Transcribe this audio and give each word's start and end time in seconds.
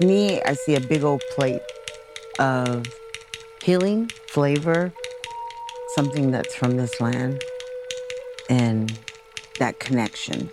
To 0.00 0.06
me, 0.06 0.40
I 0.42 0.52
see 0.54 0.76
a 0.76 0.80
big 0.80 1.02
old 1.02 1.22
plate 1.30 1.60
of 2.38 2.86
healing, 3.64 4.08
flavor, 4.28 4.92
something 5.96 6.30
that's 6.30 6.54
from 6.54 6.76
this 6.76 7.00
land, 7.00 7.42
and 8.48 8.96
that 9.58 9.80
connection. 9.80 10.50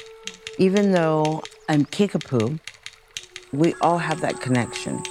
Even 0.58 0.94
though 0.94 1.44
I'm 1.70 1.86
Kickapoo, 1.86 2.58
we 3.52 3.76
all 3.82 4.00
have 4.00 4.22
that 4.22 4.42
connection. 4.42 5.04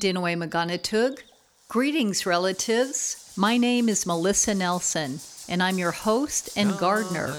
And 0.00 0.36
Maganatug. 0.36 1.18
Greetings, 1.66 2.24
relatives. 2.24 3.32
My 3.36 3.56
name 3.56 3.88
is 3.88 4.06
Melissa 4.06 4.54
Nelson, 4.54 5.18
and 5.48 5.60
I'm 5.60 5.76
your 5.76 5.90
host 5.90 6.50
and 6.56 6.78
gardener. 6.78 7.34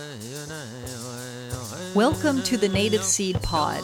Welcome 1.96 2.44
to 2.44 2.58
the 2.58 2.68
Native 2.68 3.04
Seed 3.04 3.42
Pod, 3.42 3.82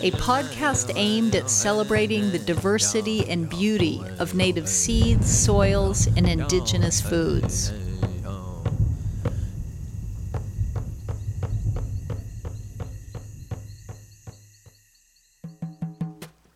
a 0.00 0.12
podcast 0.12 0.92
aimed 0.94 1.34
at 1.34 1.50
celebrating 1.50 2.30
the 2.30 2.38
diversity 2.38 3.28
and 3.28 3.50
beauty 3.50 4.00
of 4.20 4.34
native 4.34 4.68
seeds, 4.68 5.28
soils, 5.28 6.06
and 6.06 6.28
indigenous 6.28 7.00
foods. 7.00 7.72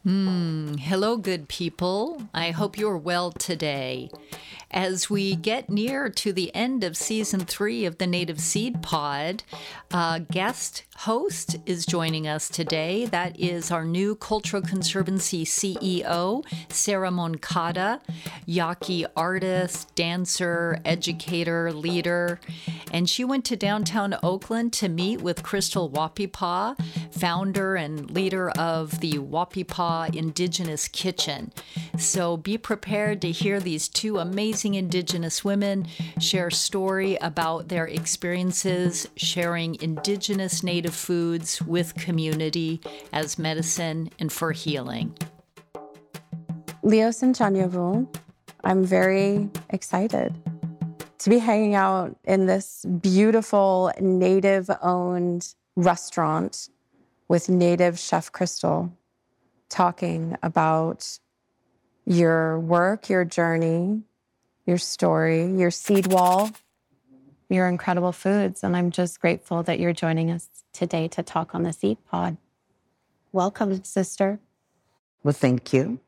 Hmm, 0.09 0.73
hello, 0.77 1.19
good 1.19 1.48
people. 1.48 2.23
I 2.33 2.51
hope 2.51 2.78
you're 2.78 2.97
well 2.97 3.31
today. 3.31 4.09
As 4.70 5.11
we 5.11 5.37
get 5.37 5.69
near 5.69 6.09
to 6.09 6.33
the 6.33 6.51
end 6.55 6.83
of 6.83 6.97
season 6.97 7.41
three 7.41 7.84
of 7.84 7.98
the 7.98 8.06
Native 8.06 8.41
Seed 8.41 8.83
Pod, 8.83 9.42
a 9.91 10.20
guest 10.33 10.84
host 11.02 11.54
is 11.64 11.86
joining 11.86 12.27
us 12.27 12.48
today. 12.48 13.06
That 13.06 13.38
is 13.38 13.70
our 13.70 13.84
new 13.84 14.16
Cultural 14.16 14.60
Conservancy 14.60 15.44
CEO, 15.44 16.44
Sara 16.70 17.12
Moncada, 17.12 18.00
Yaqui 18.46 19.06
artist, 19.14 19.94
dancer, 19.94 20.80
educator, 20.84 21.72
leader. 21.72 22.40
And 22.90 23.08
she 23.08 23.24
went 23.24 23.44
to 23.44 23.55
downtown 23.55 24.16
Oakland 24.24 24.72
to 24.74 24.88
meet 24.88 25.20
with 25.20 25.44
Crystal 25.44 25.88
Wahpepah, 25.88 26.77
founder 27.12 27.77
and 27.77 28.10
leader 28.10 28.50
of 28.50 28.98
the 28.98 29.18
Wahpepah 29.18 30.16
Indigenous 30.16 30.88
Kitchen. 30.88 31.52
So 31.96 32.36
be 32.36 32.58
prepared 32.58 33.22
to 33.22 33.30
hear 33.30 33.60
these 33.60 33.86
two 33.86 34.18
amazing 34.18 34.74
Indigenous 34.74 35.44
women 35.44 35.86
share 36.18 36.50
story 36.50 37.17
about 37.20 37.68
their 37.68 37.86
experiences 37.86 39.08
sharing 39.17 39.80
Indigenous 39.80 40.64
native 40.64 40.87
foods 40.94 41.62
with 41.62 41.94
community 41.94 42.80
as 43.12 43.38
medicine 43.38 44.10
and 44.18 44.32
for 44.32 44.52
healing. 44.52 45.16
Leo 46.82 47.08
Sinchanyavul, 47.08 48.08
I'm 48.64 48.84
very 48.84 49.48
excited 49.70 50.34
to 51.18 51.30
be 51.30 51.38
hanging 51.38 51.74
out 51.74 52.16
in 52.24 52.46
this 52.46 52.84
beautiful 52.84 53.92
native 54.00 54.70
owned 54.82 55.54
restaurant 55.76 56.68
with 57.28 57.48
native 57.48 57.98
chef 57.98 58.32
Crystal 58.32 58.92
talking 59.68 60.36
about 60.42 61.18
your 62.06 62.58
work, 62.58 63.10
your 63.10 63.24
journey, 63.24 64.02
your 64.66 64.78
story, 64.78 65.46
your 65.52 65.70
seed 65.70 66.06
wall, 66.06 66.50
your 67.50 67.68
incredible 67.68 68.12
foods. 68.12 68.64
And 68.64 68.76
I'm 68.76 68.90
just 68.90 69.20
grateful 69.20 69.62
that 69.64 69.78
you're 69.78 69.92
joining 69.92 70.30
us 70.30 70.48
today 70.73 71.08
to 71.08 71.23
talk 71.23 71.55
on 71.55 71.62
the 71.62 71.73
Seed 71.73 71.98
Pod. 72.11 72.36
Welcome, 73.33 73.83
sister. 73.84 74.40
Well, 75.23 75.34
thank 75.34 75.73
you. 75.73 76.01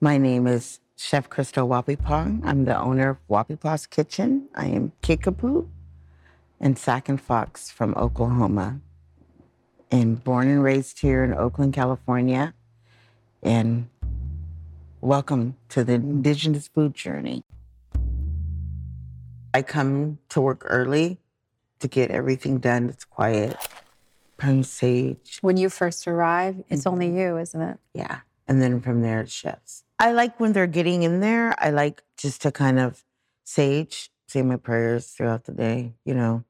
My 0.00 0.18
name 0.18 0.46
is 0.46 0.80
Chef 0.96 1.28
Crystal 1.28 1.68
Wapipong. 1.68 2.40
I'm 2.44 2.64
the 2.64 2.78
owner 2.78 3.10
of 3.10 3.18
Wahpepah's 3.28 3.86
Kitchen. 3.86 4.48
I 4.54 4.66
am 4.66 4.92
Kickapoo 5.02 5.68
and 6.60 6.78
Sac 6.78 7.08
and 7.08 7.20
Fox 7.20 7.70
from 7.70 7.94
Oklahoma. 7.94 8.80
And 9.90 10.22
born 10.22 10.48
and 10.48 10.62
raised 10.62 11.00
here 11.00 11.22
in 11.22 11.32
Oakland, 11.34 11.74
California. 11.74 12.54
And 13.42 13.88
welcome 15.00 15.56
to 15.68 15.84
the 15.84 15.94
Indigenous 15.94 16.68
Food 16.68 16.94
Journey. 16.94 17.44
I 19.52 19.62
come 19.62 20.18
to 20.30 20.40
work 20.40 20.62
early 20.64 21.20
to 21.84 21.88
get 21.88 22.10
everything 22.10 22.58
done. 22.58 22.88
It's 22.88 23.04
quiet. 23.04 23.56
Prune 24.38 24.64
sage. 24.64 25.38
When 25.42 25.58
you 25.58 25.68
first 25.68 26.08
arrive, 26.08 26.64
it's 26.70 26.84
mm-hmm. 26.84 26.88
only 26.88 27.08
you, 27.14 27.36
isn't 27.36 27.60
it? 27.60 27.78
Yeah. 27.92 28.20
And 28.48 28.60
then 28.62 28.80
from 28.80 29.02
there, 29.02 29.20
it 29.20 29.30
shifts. 29.30 29.84
I 29.98 30.12
like 30.12 30.40
when 30.40 30.54
they're 30.54 30.66
getting 30.66 31.02
in 31.02 31.20
there, 31.20 31.54
I 31.62 31.70
like 31.70 32.02
just 32.16 32.40
to 32.42 32.50
kind 32.50 32.78
of 32.78 33.04
sage, 33.44 34.10
say 34.28 34.40
my 34.40 34.56
prayers 34.56 35.08
throughout 35.08 35.44
the 35.44 35.52
day, 35.52 35.92
you 36.06 36.14
know. 36.14 36.44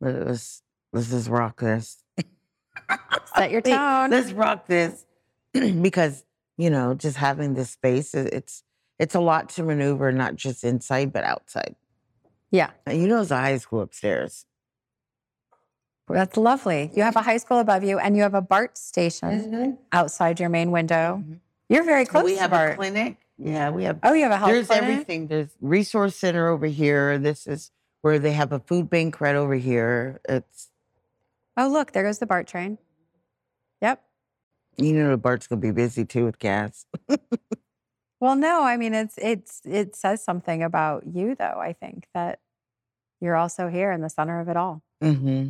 Let's 0.00 0.62
let's 0.94 1.10
just 1.10 1.28
rock 1.28 1.60
this. 1.60 2.02
Set 3.36 3.50
your 3.50 3.60
tone. 3.60 4.10
let's 4.10 4.32
rock 4.32 4.66
this. 4.66 5.04
because, 5.52 6.24
you 6.56 6.70
know, 6.70 6.94
just 6.94 7.18
having 7.18 7.52
this 7.52 7.70
space, 7.70 8.14
it's 8.14 8.62
it's 8.98 9.14
a 9.14 9.20
lot 9.20 9.50
to 9.50 9.62
maneuver, 9.62 10.12
not 10.12 10.36
just 10.36 10.64
inside, 10.64 11.12
but 11.12 11.24
outside. 11.24 11.76
Yeah. 12.50 12.70
And 12.86 13.00
you 13.00 13.08
know, 13.08 13.16
there's 13.16 13.30
a 13.30 13.36
high 13.36 13.58
school 13.58 13.80
upstairs. 13.80 14.46
That's 16.08 16.36
lovely. 16.36 16.90
You 16.94 17.04
have 17.04 17.16
a 17.16 17.22
high 17.22 17.36
school 17.36 17.58
above 17.58 17.84
you 17.84 17.98
and 17.98 18.16
you 18.16 18.22
have 18.22 18.34
a 18.34 18.42
BART 18.42 18.76
station 18.76 19.28
mm-hmm. 19.28 19.70
outside 19.92 20.40
your 20.40 20.48
main 20.48 20.70
window. 20.72 21.22
Mm-hmm. 21.22 21.34
You're 21.68 21.84
very 21.84 22.04
close 22.04 22.24
we 22.24 22.36
have 22.36 22.50
BART. 22.50 22.72
a 22.72 22.76
clinic. 22.76 23.16
Yeah, 23.38 23.70
we 23.70 23.84
have. 23.84 24.00
Oh, 24.02 24.12
you 24.12 24.24
have 24.24 24.32
a 24.32 24.36
health 24.36 24.50
There's 24.50 24.66
clinic? 24.66 24.90
everything. 24.90 25.28
There's 25.28 25.50
resource 25.60 26.16
center 26.16 26.48
over 26.48 26.66
here. 26.66 27.16
This 27.18 27.46
is 27.46 27.70
where 28.02 28.18
they 28.18 28.32
have 28.32 28.52
a 28.52 28.58
food 28.58 28.90
bank 28.90 29.20
right 29.20 29.36
over 29.36 29.54
here. 29.54 30.20
It's. 30.28 30.68
Oh, 31.56 31.68
look, 31.68 31.92
there 31.92 32.02
goes 32.02 32.18
the 32.18 32.26
BART 32.26 32.46
train. 32.46 32.78
Yep. 33.80 34.02
You 34.76 34.92
know, 34.92 35.10
the 35.10 35.16
BART's 35.16 35.46
going 35.46 35.60
to 35.60 35.66
be 35.66 35.72
busy 35.72 36.04
too 36.04 36.24
with 36.24 36.38
gas. 36.38 36.86
well, 38.20 38.36
no, 38.36 38.62
I 38.62 38.76
mean, 38.76 38.94
it's, 38.94 39.18
it's, 39.18 39.60
it 39.64 39.96
says 39.96 40.22
something 40.22 40.62
about 40.62 41.06
you 41.06 41.34
though, 41.34 41.58
I 41.60 41.72
think 41.72 42.06
that 42.14 42.38
you're 43.20 43.36
also 43.36 43.68
here 43.68 43.90
in 43.92 44.00
the 44.00 44.10
center 44.10 44.40
of 44.40 44.48
it 44.48 44.56
all. 44.56 44.82
Mm-hmm. 45.02 45.48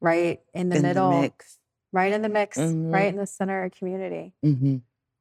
Right 0.00 0.40
in 0.54 0.68
the 0.68 0.76
in 0.76 0.82
middle. 0.82 1.10
The. 1.10 1.32
Right 1.92 2.12
in 2.12 2.22
the 2.22 2.28
mix, 2.28 2.58
mm-hmm. 2.58 2.90
right 2.90 3.08
in 3.08 3.16
the 3.16 3.26
center 3.26 3.64
of 3.64 3.72
community. 3.72 4.34
Mm-hmm. 4.44 4.76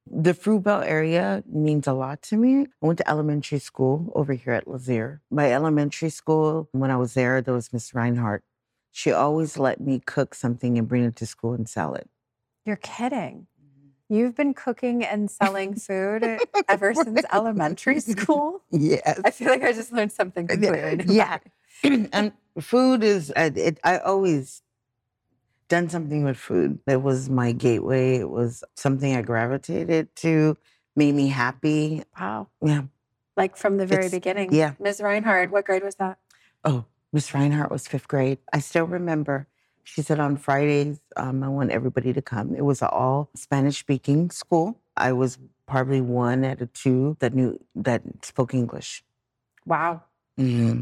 The 0.09 0.33
Fruitvale 0.33 0.85
area 0.85 1.43
means 1.47 1.87
a 1.87 1.93
lot 1.93 2.21
to 2.23 2.37
me. 2.37 2.61
I 2.61 2.85
went 2.85 2.97
to 2.99 3.09
elementary 3.09 3.59
school 3.59 4.11
over 4.15 4.33
here 4.33 4.53
at 4.53 4.65
Lazear. 4.65 5.19
My 5.31 5.51
elementary 5.51 6.09
school, 6.09 6.69
when 6.71 6.91
I 6.91 6.97
was 6.97 7.13
there, 7.13 7.41
there 7.41 7.53
was 7.53 7.71
Miss 7.71 7.93
Reinhardt. 7.93 8.43
She 8.91 9.11
always 9.11 9.57
let 9.57 9.79
me 9.79 9.99
cook 9.99 10.33
something 10.33 10.77
and 10.77 10.87
bring 10.87 11.03
it 11.03 11.15
to 11.17 11.25
school 11.25 11.53
and 11.53 11.67
sell 11.69 11.93
it. 11.93 12.09
You're 12.65 12.75
kidding. 12.77 13.47
You've 14.09 14.35
been 14.35 14.53
cooking 14.53 15.03
and 15.03 15.29
selling 15.29 15.75
food 15.79 16.39
ever 16.67 16.93
since 16.93 17.21
elementary 17.31 17.99
school? 17.99 18.61
Yes. 18.71 19.19
I 19.23 19.31
feel 19.31 19.49
like 19.49 19.63
I 19.63 19.71
just 19.73 19.91
learned 19.91 20.11
something 20.11 20.47
completely 20.47 20.97
new. 20.97 21.13
Yeah. 21.13 21.39
and 21.83 22.31
food 22.59 23.03
is, 23.03 23.31
it, 23.35 23.79
I 23.83 23.99
always 23.99 24.61
done 25.67 25.89
something 25.89 26.23
with 26.23 26.37
food. 26.37 26.79
It 26.87 27.01
was 27.01 27.29
my 27.29 27.51
gateway. 27.51 28.17
It 28.17 28.29
was 28.29 28.63
something 28.75 29.15
I 29.15 29.21
gravitated 29.21 30.15
to, 30.17 30.57
made 30.95 31.15
me 31.15 31.27
happy. 31.29 32.03
Wow. 32.19 32.47
Yeah. 32.61 32.83
Like 33.35 33.55
from 33.55 33.77
the 33.77 33.85
very 33.85 34.05
it's, 34.05 34.13
beginning. 34.13 34.53
Yeah. 34.53 34.73
Ms. 34.79 35.01
Reinhardt, 35.01 35.51
what 35.51 35.65
grade 35.65 35.83
was 35.83 35.95
that? 35.95 36.17
Oh, 36.63 36.85
Miss 37.13 37.33
Reinhardt 37.33 37.71
was 37.71 37.87
fifth 37.87 38.07
grade. 38.07 38.39
I 38.51 38.59
still 38.59 38.85
remember. 38.85 39.47
She 39.87 40.01
said 40.01 40.19
on 40.19 40.35
Fridays, 40.35 40.99
um, 41.15 41.43
I 41.43 41.47
want 41.47 41.71
everybody 41.71 42.11
to 42.11 42.21
come. 42.21 42.53
It 42.53 42.65
was 42.65 42.81
an 42.81 42.89
all 42.91 43.29
Spanish 43.35 43.79
speaking 43.79 44.29
school. 44.29 44.77
I 44.97 45.13
was 45.13 45.39
probably 45.65 46.01
one 46.01 46.43
out 46.43 46.61
of 46.61 46.73
two 46.73 47.15
that 47.19 47.33
knew 47.33 47.57
that 47.73 48.03
spoke 48.21 48.53
English. 48.53 49.03
Wow. 49.65 50.03
Mm-hmm. 50.37 50.81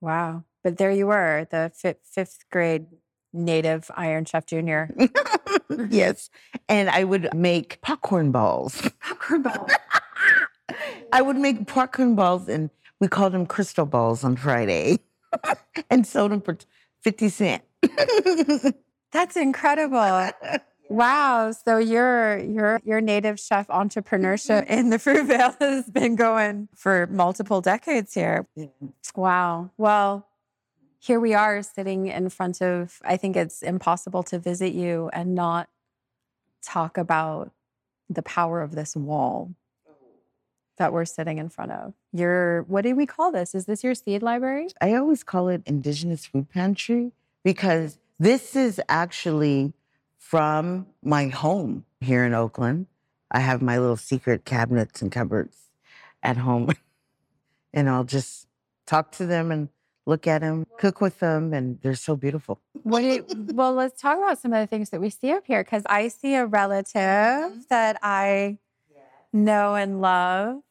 Wow. 0.00 0.44
But 0.62 0.78
there 0.78 0.92
you 0.92 1.08
were, 1.08 1.46
the 1.50 1.72
fifth, 1.74 2.00
fifth 2.04 2.44
grade 2.50 2.86
native 3.32 3.90
Iron 3.96 4.24
Chef 4.24 4.46
Junior. 4.46 4.94
yes. 5.90 6.30
And 6.68 6.88
I 6.88 7.02
would 7.02 7.34
make 7.34 7.80
popcorn 7.82 8.30
balls. 8.30 8.80
Popcorn 9.00 9.42
balls. 9.42 9.70
I 11.12 11.20
would 11.20 11.36
make 11.36 11.66
popcorn 11.66 12.14
balls 12.14 12.48
and 12.48 12.70
We 13.00 13.08
called 13.08 13.32
them 13.32 13.44
crystal 13.46 13.86
balls 13.86 14.24
on 14.24 14.36
Friday 14.36 15.00
and 15.90 16.06
sold 16.06 16.30
them 16.30 16.40
for 16.40 16.56
50 17.02 17.28
cents. 17.28 17.64
That's 19.12 19.36
incredible. 19.36 20.30
Wow. 20.88 21.52
So 21.52 21.78
your 21.78 22.38
your 22.38 22.80
your 22.84 23.00
native 23.00 23.40
chef 23.40 23.66
entrepreneurship 23.68 24.64
mm-hmm. 24.64 24.72
in 24.72 24.90
the 24.90 24.98
Fruitvale 24.98 25.56
has 25.60 25.90
been 25.90 26.16
going 26.16 26.68
for 26.74 27.06
multiple 27.08 27.60
decades 27.60 28.14
here. 28.14 28.46
Wow. 29.14 29.70
Well, 29.76 30.26
here 30.98 31.20
we 31.20 31.34
are 31.34 31.62
sitting 31.62 32.06
in 32.08 32.28
front 32.28 32.62
of 32.62 33.00
I 33.04 33.16
think 33.16 33.36
it's 33.36 33.62
impossible 33.62 34.22
to 34.24 34.38
visit 34.38 34.72
you 34.72 35.10
and 35.12 35.34
not 35.34 35.68
talk 36.62 36.98
about 36.98 37.52
the 38.08 38.22
power 38.22 38.62
of 38.62 38.74
this 38.74 38.94
wall 38.94 39.52
that 40.78 40.92
we're 40.92 41.04
sitting 41.04 41.38
in 41.38 41.48
front 41.48 41.72
of. 41.72 41.94
Your 42.12 42.62
what 42.62 42.82
do 42.82 42.94
we 42.94 43.06
call 43.06 43.32
this? 43.32 43.54
Is 43.54 43.66
this 43.66 43.82
your 43.82 43.94
seed 43.94 44.22
library? 44.22 44.68
I 44.80 44.94
always 44.94 45.24
call 45.24 45.48
it 45.48 45.62
Indigenous 45.66 46.26
Food 46.26 46.50
Pantry 46.50 47.12
because 47.46 48.00
this 48.18 48.56
is 48.56 48.80
actually 48.88 49.72
from 50.18 50.84
my 51.00 51.28
home 51.28 51.84
here 52.00 52.24
in 52.24 52.34
Oakland. 52.34 52.88
I 53.30 53.38
have 53.38 53.62
my 53.62 53.78
little 53.78 53.96
secret 53.96 54.44
cabinets 54.44 55.00
and 55.00 55.12
cupboards 55.12 55.56
at 56.24 56.38
home, 56.38 56.72
and 57.72 57.88
I'll 57.88 58.02
just 58.02 58.48
talk 58.84 59.12
to 59.12 59.26
them 59.26 59.52
and 59.52 59.68
look 60.06 60.26
at 60.26 60.40
them, 60.40 60.66
cook 60.76 61.00
with 61.00 61.20
them, 61.20 61.54
and 61.54 61.78
they're 61.82 61.94
so 61.94 62.16
beautiful. 62.16 62.58
What 62.82 63.02
do 63.02 63.06
you, 63.06 63.24
well, 63.54 63.74
let's 63.74 64.02
talk 64.02 64.18
about 64.18 64.40
some 64.40 64.52
of 64.52 64.60
the 64.60 64.66
things 64.66 64.90
that 64.90 65.00
we 65.00 65.08
see 65.08 65.30
up 65.30 65.46
here 65.46 65.62
because 65.62 65.84
I 65.86 66.08
see 66.08 66.34
a 66.34 66.46
relative 66.46 67.68
that 67.68 67.96
I 68.02 68.58
know 69.32 69.76
and 69.76 70.00
love. 70.00 70.62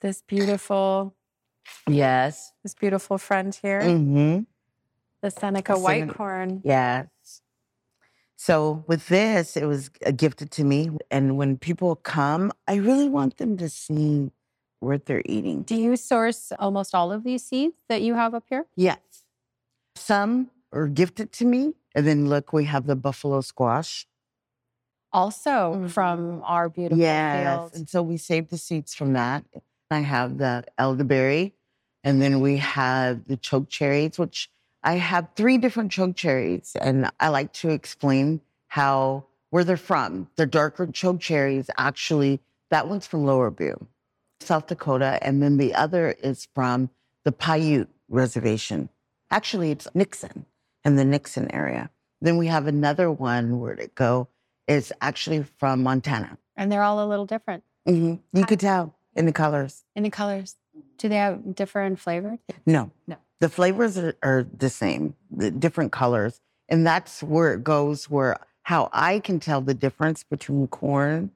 This 0.00 0.22
beautiful, 0.22 1.14
Yes. 1.86 2.54
this 2.62 2.72
beautiful 2.72 3.18
friend 3.18 3.54
here, 3.54 3.82
Mm-hmm. 3.82 4.44
The 5.22 5.30
Seneca 5.30 5.74
The 5.74 5.78
white 5.80 6.00
Seneca- 6.00 6.14
corn. 6.16 6.60
Yes. 6.64 7.06
So 8.36 8.84
with 8.86 9.08
this, 9.08 9.56
it 9.56 9.64
was 9.66 9.88
gifted 9.88 10.50
to 10.52 10.64
me, 10.64 10.90
and 11.10 11.36
when 11.36 11.58
people 11.58 11.96
come, 11.96 12.52
I 12.68 12.76
really 12.76 13.08
want 13.08 13.38
them 13.38 13.56
to 13.56 13.68
see 13.68 14.30
what 14.80 15.06
they're 15.06 15.22
eating. 15.24 15.62
Do 15.62 15.74
you 15.74 15.96
source 15.96 16.52
almost 16.58 16.94
all 16.94 17.10
of 17.10 17.24
these 17.24 17.44
seeds 17.44 17.74
that 17.88 18.00
you 18.00 18.14
have 18.14 18.34
up 18.34 18.44
here? 18.48 18.66
Yes. 18.76 18.98
Some 19.96 20.50
are 20.72 20.86
gifted 20.86 21.32
to 21.32 21.44
me. 21.44 21.74
And 21.96 22.06
then 22.06 22.28
look, 22.28 22.52
we 22.52 22.66
have 22.66 22.86
the 22.86 22.94
buffalo 22.94 23.40
squash. 23.40 24.06
Also 25.12 25.74
Mhm. 25.74 25.90
from 25.90 26.42
our 26.44 26.68
beautiful 26.68 26.98
yes. 27.02 27.42
fields. 27.58 27.76
And 27.76 27.88
so 27.88 28.02
we 28.02 28.16
saved 28.18 28.50
the 28.50 28.58
seeds 28.58 28.94
from 28.94 29.14
that. 29.14 29.44
I 29.90 30.00
have 30.00 30.38
the 30.38 30.64
elderberry. 30.76 31.54
And 32.04 32.22
then 32.22 32.40
we 32.40 32.58
have 32.58 33.26
the 33.26 33.36
choke 33.36 33.68
cherries, 33.68 34.16
which 34.18 34.48
I 34.82 34.94
have 34.94 35.28
three 35.36 35.58
different 35.58 35.90
choke 35.92 36.16
cherries. 36.16 36.76
And 36.80 37.10
I 37.20 37.28
like 37.28 37.52
to 37.54 37.70
explain 37.70 38.40
how 38.68 39.24
where 39.50 39.64
they're 39.64 39.76
from. 39.76 40.28
The 40.36 40.46
darker 40.46 40.86
choke 40.86 41.20
cherries, 41.20 41.70
actually, 41.78 42.40
that 42.70 42.86
one's 42.88 43.06
from 43.06 43.24
Lower 43.24 43.50
Brule, 43.50 43.88
South 44.40 44.66
Dakota. 44.66 45.18
And 45.22 45.42
then 45.42 45.56
the 45.56 45.74
other 45.74 46.12
is 46.22 46.48
from 46.54 46.90
the 47.24 47.32
Paiute 47.32 47.88
Reservation. 48.08 48.88
Actually, 49.30 49.70
it's 49.70 49.88
Nixon 49.94 50.44
in 50.84 50.96
the 50.96 51.04
Nixon 51.04 51.50
area. 51.52 51.90
Then 52.20 52.36
we 52.36 52.46
have 52.48 52.66
another 52.66 53.10
one, 53.10 53.58
where'd 53.60 53.80
it 53.80 53.94
go? 53.94 54.28
is 54.66 54.92
actually 55.00 55.42
from 55.58 55.82
Montana. 55.82 56.36
And 56.54 56.70
they're 56.70 56.82
all 56.82 57.02
a 57.02 57.08
little 57.08 57.24
different 57.24 57.64
hmm 57.86 58.16
You 58.34 58.44
could 58.44 58.60
tell 58.60 58.94
in 59.16 59.24
the 59.24 59.32
colors. 59.32 59.82
in 59.96 60.02
the 60.02 60.10
colors. 60.10 60.56
Do 60.98 61.08
they 61.08 61.16
have 61.16 61.54
different 61.54 61.98
flavors? 61.98 62.38
No. 62.66 62.90
No. 63.06 63.16
The 63.40 63.48
flavors 63.48 63.96
are, 63.96 64.16
are 64.22 64.46
the 64.56 64.70
same, 64.70 65.14
the 65.30 65.50
different 65.50 65.92
colors. 65.92 66.40
And 66.68 66.86
that's 66.86 67.22
where 67.22 67.54
it 67.54 67.64
goes, 67.64 68.10
where 68.10 68.36
how 68.62 68.90
I 68.92 69.20
can 69.20 69.40
tell 69.40 69.60
the 69.60 69.74
difference 69.74 70.24
between 70.24 70.66
corn, 70.68 71.30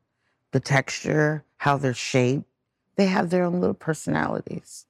the 0.50 0.60
texture, 0.60 1.44
how 1.56 1.78
they're 1.78 1.94
shaped. 1.94 2.44
They 2.96 3.06
have 3.06 3.30
their 3.30 3.44
own 3.44 3.60
little 3.60 3.74
personalities. 3.74 4.86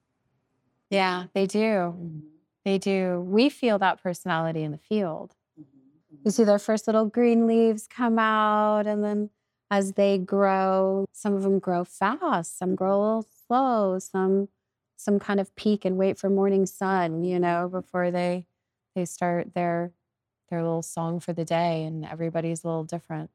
Yeah, 0.91 1.27
they 1.35 1.47
do. 1.47 1.59
Mm-hmm. 1.59 2.19
They 2.65 2.79
do. 2.79 3.21
We 3.21 3.49
feel 3.49 3.79
that 3.79 4.03
personality 4.03 4.63
in 4.63 4.73
the 4.73 4.79
field. 4.79 5.35
Mm-hmm. 5.61 6.17
You 6.25 6.31
see 6.31 6.45
their 6.45 6.59
first 6.59 6.87
little 6.87 7.07
green 7.07 7.47
leaves 7.47 7.87
come 7.87 8.19
out, 8.19 8.87
and 8.87 9.05
then 9.05 9.31
as 9.71 9.93
they 9.93 10.19
grow, 10.19 11.07
some 11.13 11.35
of 11.35 11.43
them 11.43 11.59
grow 11.59 11.85
fast, 11.85 12.59
some 12.59 12.75
grow 12.75 12.95
a 12.95 13.01
little 13.01 13.29
slow, 13.47 13.99
some 13.99 14.49
some 15.03 15.19
kind 15.19 15.41
of 15.41 15.55
peak 15.57 15.85
and 15.85 15.97
wait 15.97 16.19
for 16.19 16.31
morning 16.31 16.67
sun, 16.67 17.25
you 17.25 17.39
know, 17.39 17.69
before 17.69 18.11
they 18.11 18.47
they 18.95 19.05
start 19.05 19.55
their 19.55 19.93
their 20.51 20.63
little 20.63 20.83
song 20.83 21.21
for 21.21 21.33
the 21.33 21.45
day, 21.45 21.85
and 21.85 22.05
everybody's 22.05 22.65
a 22.65 22.69
little 22.69 22.85
different. 22.85 23.31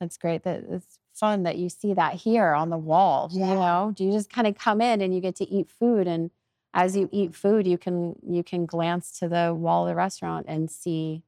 That's 0.00 0.18
great 0.18 0.42
that 0.44 0.64
it's 0.68 0.98
fun 1.14 1.44
that 1.44 1.56
you 1.56 1.68
see 1.68 1.94
that 1.94 2.14
here 2.14 2.52
on 2.52 2.70
the 2.70 2.76
wall. 2.76 3.28
You 3.32 3.40
know, 3.40 3.92
do 3.94 4.04
you 4.04 4.12
just 4.12 4.30
kind 4.30 4.46
of 4.46 4.56
come 4.56 4.80
in 4.80 5.00
and 5.00 5.14
you 5.14 5.20
get 5.20 5.36
to 5.36 5.48
eat 5.48 5.70
food 5.70 6.06
and 6.06 6.30
as 6.76 6.94
you 6.94 7.08
eat 7.10 7.34
food, 7.34 7.66
you 7.66 7.78
can 7.78 8.16
you 8.28 8.44
can 8.44 8.66
glance 8.66 9.18
to 9.18 9.28
the 9.28 9.54
wall 9.54 9.84
of 9.84 9.88
the 9.88 9.96
restaurant 9.96 10.44
and 10.46 10.70
see 10.70 11.22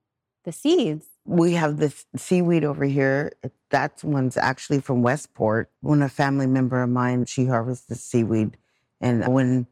the 0.45 0.53
seeds. 0.53 1.07
We 1.25 1.55
have 1.55 1.79
this 1.79 2.05
seaweed 2.17 2.65
over 2.65 2.85
here. 2.85 3.33
That 3.71 4.05
one's 4.05 4.37
actually 4.37 4.81
from 4.81 5.03
Westport. 5.03 5.71
When 5.81 6.03
a 6.03 6.09
family 6.09 6.47
member 6.47 6.83
of 6.83 6.91
mine, 6.91 7.25
she 7.25 7.47
harvests 7.47 7.87
the 7.87 7.95
seaweed. 7.95 8.59
And 9.01 9.27
when 9.33 9.67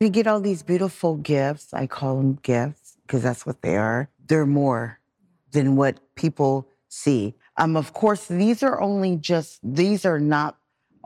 we 0.00 0.10
get 0.10 0.26
all 0.26 0.40
these 0.40 0.62
beautiful 0.62 1.16
gifts, 1.16 1.72
I 1.72 1.86
call 1.86 2.16
them 2.16 2.38
gifts 2.42 2.96
because 3.02 3.22
that's 3.22 3.46
what 3.46 3.62
they 3.62 3.76
are. 3.76 4.08
They're 4.26 4.46
more 4.46 4.98
than 5.52 5.76
what 5.76 6.00
people 6.14 6.68
see. 6.88 7.34
Um, 7.56 7.76
of 7.76 7.92
course, 7.92 8.26
these 8.26 8.62
are 8.62 8.80
only 8.80 9.16
just, 9.16 9.60
these 9.62 10.04
are 10.04 10.18
not 10.18 10.56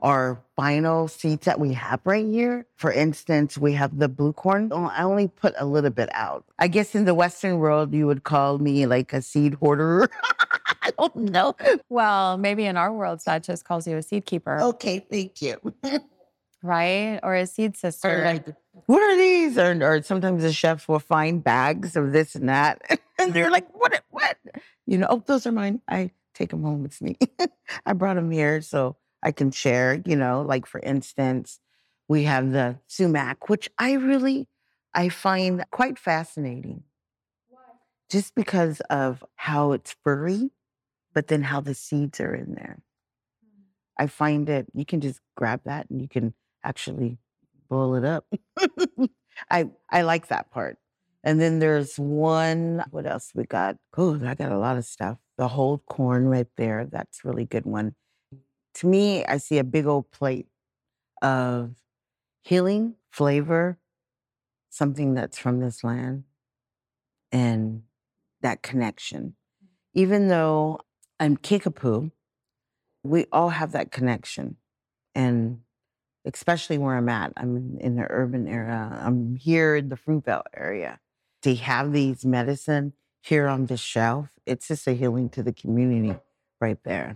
our 0.03 0.41
final 0.55 1.09
seeds 1.09 1.47
that 1.47 1.59
we 1.59 1.73
have 1.73 2.01
right 2.05 2.25
here. 2.25 2.67
For 2.77 2.93
instance, 2.93 3.59
we 3.59 3.73
have 3.73 3.99
the 3.99 4.09
blue 4.09 4.33
corn. 4.33 4.69
Oh, 4.71 4.85
I 4.85 5.03
only 5.03 5.29
put 5.29 5.55
a 5.59 5.67
little 5.67 5.91
bit 5.91 6.09
out. 6.13 6.45
I 6.59 6.69
guess 6.69 6.95
in 6.95 7.05
the 7.05 7.15
Western 7.15 7.59
world, 7.59 7.93
you 7.93 8.07
would 8.07 8.23
call 8.23 8.59
me 8.59 8.87
like 8.87 9.13
a 9.13 9.23
seed 9.23 9.55
hoarder. 9.55 10.09
I 10.83 10.91
don't 10.99 11.17
know. 11.17 11.57
Well, 11.89 12.39
maybe 12.39 12.65
in 12.67 12.77
our 12.77 12.93
world, 12.93 13.21
just 13.43 13.65
calls 13.65 13.87
you 13.87 13.97
a 13.97 14.03
seed 14.03 14.27
keeper, 14.27 14.61
Okay, 14.61 15.05
thank 15.11 15.43
you. 15.43 15.61
right? 16.67 17.21
Or 17.23 17.35
a 17.35 17.47
seed 17.47 17.77
sister. 17.77 18.23
Or 18.23 18.25
like, 18.25 18.47
what 18.87 19.03
are 19.03 19.17
these? 19.17 19.57
Or, 19.57 19.83
or 19.83 20.03
sometimes 20.03 20.43
the 20.43 20.53
chefs 20.53 20.89
will 20.89 20.99
find 20.99 21.43
bags 21.43 21.97
of 21.97 22.13
this 22.13 22.35
and 22.35 22.49
that. 22.49 22.83
And 23.19 23.33
they're 23.33 23.51
like, 23.51 23.67
what? 23.73 24.05
What? 24.11 24.37
You 24.85 24.99
know, 24.99 25.07
oh, 25.09 25.23
those 25.25 25.47
are 25.47 25.53
mine. 25.53 25.81
I 25.89 26.11
take 26.35 26.51
them 26.51 26.63
home 26.63 26.83
with 26.83 27.01
me. 27.01 27.17
I 27.87 27.95
brought 27.95 28.17
them 28.17 28.31
here 28.31 28.61
so 28.61 28.97
I 29.23 29.33
can 29.33 29.51
share, 29.51 30.03
you 30.05 30.17
know, 30.17 30.43
like 30.43 30.67
for 30.67 30.81
instance, 30.81 31.59
we 32.09 32.25
have 32.25 32.53
the 32.53 32.79
sumac, 32.87 33.49
which 33.49 33.69
I 33.79 33.95
really, 33.95 34.49
I 34.95 35.09
find 35.09 35.65
quite 35.71 35.99
fascinating. 35.99 36.85
Why? 37.49 37.61
Just 38.11 38.35
because 38.35 38.81
of 38.91 39.25
how 39.37 39.73
it's 39.73 39.97
furry, 40.05 40.51
but 41.15 41.29
then 41.29 41.43
how 41.43 41.61
the 41.61 41.75
seeds 41.75 42.21
are 42.21 42.35
in 42.35 42.55
there. 42.55 42.83
Hmm. 43.43 44.05
I 44.05 44.07
find 44.07 44.49
it, 44.49 44.67
you 44.75 44.85
can 44.85 45.01
just 45.01 45.21
grab 45.37 45.63
that 45.65 45.89
and 45.91 46.01
you 46.01 46.09
can 46.09 46.35
actually 46.65 47.19
boil 47.69 47.95
it 47.97 48.05
up. 48.05 48.27
I 49.51 49.71
I 49.91 50.03
like 50.03 50.29
that 50.29 50.51
part. 50.51 50.79
And 51.25 51.41
then 51.41 51.59
there's 51.59 51.99
one, 51.99 52.85
what 52.91 53.07
else 53.07 53.33
we 53.35 53.45
got? 53.45 53.77
Oh, 53.97 54.21
I 54.25 54.35
got 54.35 54.53
a 54.53 54.59
lot 54.59 54.77
of 54.77 54.85
stuff. 54.85 55.19
The 55.39 55.49
whole 55.49 55.79
corn 55.79 56.27
right 56.27 56.47
there. 56.57 56.87
That's 56.91 57.25
really 57.25 57.45
good 57.45 57.67
one. 57.67 57.97
To 58.75 58.87
me, 58.87 59.25
I 59.25 59.39
see 59.39 59.59
a 59.59 59.65
big 59.65 59.87
old 59.87 60.11
plate 60.13 60.47
of 61.23 61.75
healing, 62.43 62.95
flavor, 63.11 63.79
something 64.71 65.15
that's 65.15 65.39
from 65.39 65.59
this 65.59 65.83
land, 65.83 66.25
and 67.33 67.83
that 68.43 68.63
connection. 68.63 69.35
Even 69.95 70.29
though 70.29 70.79
I'm 71.19 71.37
Kickapoo, 71.37 72.13
we 73.03 73.27
all 73.33 73.51
have 73.51 73.73
that 73.73 73.91
connection. 73.91 74.57
And 75.15 75.63
especially 76.27 76.77
where 76.77 76.97
I'm 76.97 77.09
at, 77.09 77.33
I'm 77.37 77.79
in, 77.81 77.97
the 77.97 78.07
urban 78.11 78.49
area. 78.49 78.99
I'm 79.01 79.37
here 79.37 79.77
in 79.77 79.89
the 79.89 79.97
Fruitvale 79.97 80.43
area. 80.55 80.99
To 81.43 81.55
have 81.55 81.93
these 81.93 82.25
medicine 82.25 82.93
here 83.23 83.47
on 83.47 83.67
the 83.67 83.77
shelf, 83.77 84.31
it's 84.45 84.69
just 84.69 84.87
a 84.87 84.93
healing 84.93 85.29
to 85.31 85.43
the 85.43 85.53
community 85.53 86.19
right 86.61 86.79
there 86.85 87.15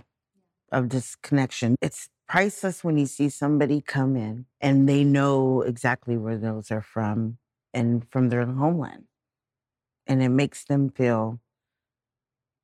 of 0.70 0.90
this 0.90 1.16
connection. 1.16 1.74
It's 1.80 2.08
priceless 2.28 2.84
when 2.84 2.96
you 2.96 3.06
see 3.06 3.28
somebody 3.28 3.80
come 3.80 4.16
in 4.16 4.46
and 4.60 4.88
they 4.88 5.02
know 5.02 5.62
exactly 5.62 6.16
where 6.16 6.38
those 6.38 6.70
are 6.70 6.82
from 6.82 7.38
and 7.74 8.06
from 8.10 8.28
their 8.28 8.46
homeland. 8.46 9.04
And 10.06 10.22
it 10.22 10.28
makes 10.28 10.64
them 10.64 10.90
feel, 10.90 11.40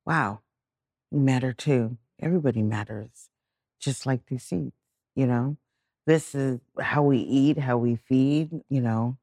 wow, 0.04 0.40
we 1.10 1.18
matter 1.18 1.52
too. 1.52 1.98
Everybody 2.20 2.62
matters, 2.62 3.28
just 3.80 4.06
like 4.06 4.26
these 4.26 4.44
seeds, 4.44 4.76
you 5.14 5.26
know? 5.26 5.56
This 6.06 6.34
is 6.34 6.60
how 6.80 7.02
we 7.02 7.18
eat, 7.18 7.58
how 7.58 7.76
we 7.78 7.96
feed, 7.96 8.62
you 8.68 8.80
know. 8.80 9.18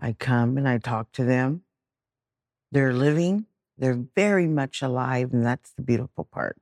I 0.00 0.12
come 0.12 0.58
and 0.58 0.68
I 0.68 0.78
talk 0.78 1.12
to 1.12 1.24
them. 1.24 1.62
They're 2.70 2.92
living, 2.92 3.46
they're 3.78 3.98
very 4.14 4.46
much 4.46 4.82
alive, 4.82 5.32
and 5.32 5.44
that's 5.44 5.70
the 5.72 5.82
beautiful 5.82 6.24
part. 6.24 6.56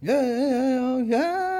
hey 0.00 0.78
oh, 0.78 1.53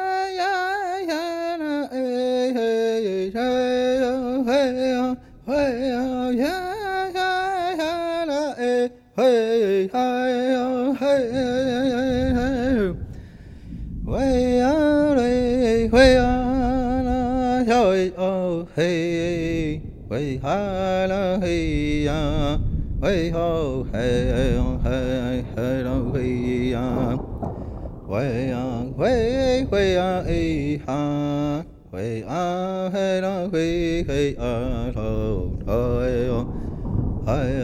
hey 23.05 23.29
ho 23.29 23.85
hey 23.93 24.33
hey 24.35 25.45
hey 25.55 25.83
la 25.85 25.95
hey 26.15 26.71
ya 26.71 26.85
hey 28.09 28.49
ya 28.49 28.63
hey 28.97 29.67
hey 29.71 29.89
ya 29.95 30.23
hey 30.23 30.79
ha. 30.87 31.63
Hey 31.93 32.25
a 32.27 32.91
hey 32.95 33.21
la 33.21 33.35
hey 33.53 34.05
hey 34.05 34.35
hey 34.35 34.93
yo 34.97 36.39
hey 37.27 37.53
hey 37.53 37.63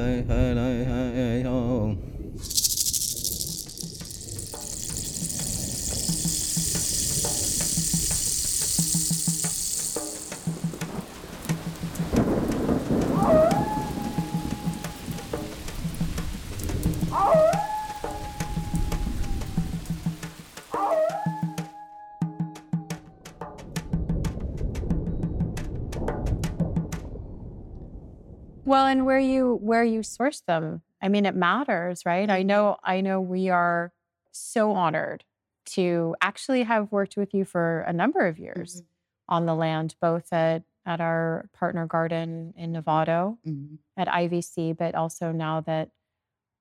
and 28.91 29.07
where 29.07 29.19
you 29.19 29.55
where 29.63 29.85
you 29.85 30.03
source 30.03 30.41
them, 30.41 30.83
I 31.03 31.09
mean, 31.09 31.25
it 31.27 31.35
matters, 31.37 32.05
right? 32.05 32.29
I 32.29 32.43
know, 32.43 32.77
I 32.85 33.01
know, 33.01 33.21
we 33.21 33.49
are 33.49 33.93
so 34.33 34.73
honored 34.73 35.25
to 35.67 36.15
actually 36.21 36.63
have 36.65 36.91
worked 36.93 37.17
with 37.17 37.33
you 37.33 37.45
for 37.45 37.81
a 37.83 37.93
number 37.93 38.27
of 38.27 38.39
years 38.39 38.77
Mm-hmm. 38.83 39.35
on 39.35 39.47
the 39.47 39.55
land, 39.55 39.95
both 40.01 40.33
at 40.33 40.65
at 40.87 41.01
our 41.01 41.49
partner 41.53 41.87
garden 41.87 42.53
in 42.57 42.73
Novato 42.73 43.39
Mhm. 43.47 43.79
at 43.97 44.09
IVC, 44.09 44.73
but 44.77 44.95
also 44.95 45.31
now 45.33 45.61
that 45.61 45.91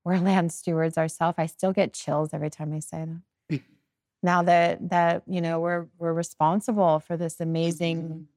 we're 0.05 0.17
land 0.29 0.51
stewards 0.51 0.97
ourselves, 0.97 1.35
I 1.39 1.47
still 1.47 1.73
get 1.73 1.93
chills 1.93 2.33
every 2.33 2.49
time 2.49 2.73
I 2.73 2.79
say 2.79 3.05
that. 3.49 3.61
now 4.23 4.43
that 4.43 4.89
that 4.89 5.23
you 5.27 5.41
know 5.41 5.59
we're 5.59 5.87
we're 5.97 6.13
responsible 6.13 6.99
for 6.99 7.17
this 7.17 7.39
amazing 7.39 8.27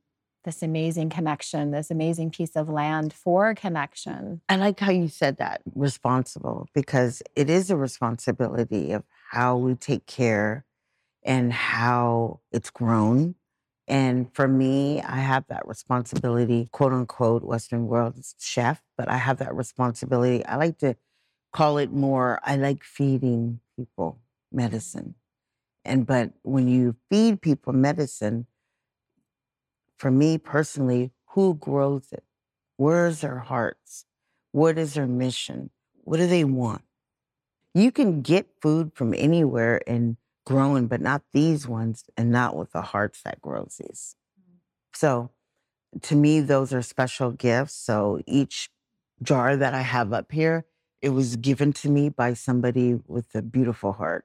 this 0.45 0.63
amazing 0.63 1.11
connection, 1.11 1.71
this 1.71 1.91
amazing 1.91 2.31
piece 2.31 2.57
of 2.57 2.69
land 2.69 3.13
for 3.13 3.55
connection. 3.55 4.41
I 4.49 4.57
like 4.57 4.81
how 4.81 4.91
you 4.91 5.09
said 5.09 5.39
that 5.39 5.63
responsible 5.75 6.69
because 6.75 7.23
it 7.37 7.49
is 7.49 7.71
a 7.71 7.77
responsibility 7.77 8.93
of 8.93 9.05
how 9.31 9.57
we 9.57 9.75
take 9.75 10.07
care 10.07 10.65
and 11.23 11.53
how 11.53 12.41
it's 12.51 12.71
grown. 12.71 13.35
And 13.89 14.33
for 14.35 14.49
me, 14.49 15.03
I 15.03 15.17
have 15.17 15.47
that 15.49 15.67
responsibility, 15.67 16.69
quote 16.73 16.93
unquote, 16.93 17.43
Western 17.43 17.87
world 17.87 18.17
chef, 18.39 18.83
but 18.97 19.09
I 19.09 19.17
have 19.17 19.39
that 19.39 19.55
responsibility. 19.55 20.45
I 20.47 20.57
like 20.57 20.79
to 20.79 20.97
call 21.53 21.79
it 21.79 21.93
more, 21.93 22.41
I 22.45 22.57
like 22.57 22.85
feeding 22.85 23.61
people 23.77 24.21
medicine. 24.51 25.15
And 25.85 26.07
but 26.07 26.33
when 26.43 26.69
you 26.69 26.97
feed 27.11 27.41
people 27.43 27.73
medicine, 27.73 28.47
for 30.03 30.11
me 30.11 30.37
personally, 30.37 31.13
who 31.27 31.55
grows 31.55 32.09
it? 32.11 32.25
Where's 32.77 33.21
their 33.21 33.39
hearts? 33.39 34.05
What 34.51 34.77
is 34.77 34.95
their 34.95 35.07
mission? 35.07 35.71
What 36.03 36.17
do 36.17 36.27
they 36.27 36.43
want? 36.43 36.83
You 37.73 37.93
can 37.93 38.21
get 38.21 38.49
food 38.61 38.91
from 38.95 39.15
anywhere 39.15 39.81
and 39.87 40.17
growing, 40.45 40.89
but 40.89 41.01
not 41.01 41.23
these 41.33 41.69
ones 41.69 42.03
and 42.17 42.33
not 42.33 42.57
with 42.57 42.73
the 42.73 42.83
hearts 42.83 43.23
that 43.23 43.41
grows 43.41 43.79
these. 43.79 44.17
So 44.93 45.31
to 46.01 46.17
me, 46.17 46.41
those 46.41 46.73
are 46.75 46.83
special 46.83 47.31
gifts. 47.31 47.75
So 47.75 48.23
each 48.27 48.71
jar 49.23 49.57
that 49.57 49.73
I 49.73 49.83
have 49.83 50.13
up 50.13 50.33
here, 50.33 50.65
it 51.01 51.11
was 51.11 51.37
given 51.37 51.73
to 51.75 51.89
me 51.89 52.09
by 52.09 52.35
somebody 52.35 52.99
with 53.07 53.33
a 53.37 53.41
beautiful 53.41 53.93
heart. 53.93 54.25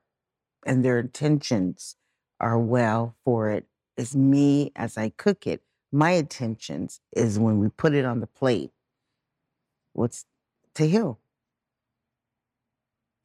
And 0.65 0.83
their 0.83 0.97
intentions 0.97 1.97
are 2.39 2.57
well 2.57 3.15
for 3.23 3.51
it. 3.51 3.67
It's 3.95 4.15
me 4.15 4.71
as 4.75 4.97
I 4.97 5.09
cook 5.09 5.45
it. 5.45 5.61
My 5.91 6.11
intentions 6.11 6.99
is 7.13 7.39
when 7.39 7.59
we 7.59 7.69
put 7.69 7.93
it 7.93 8.05
on 8.05 8.19
the 8.19 8.27
plate, 8.27 8.71
what's 9.93 10.25
to 10.75 10.87
heal 10.87 11.19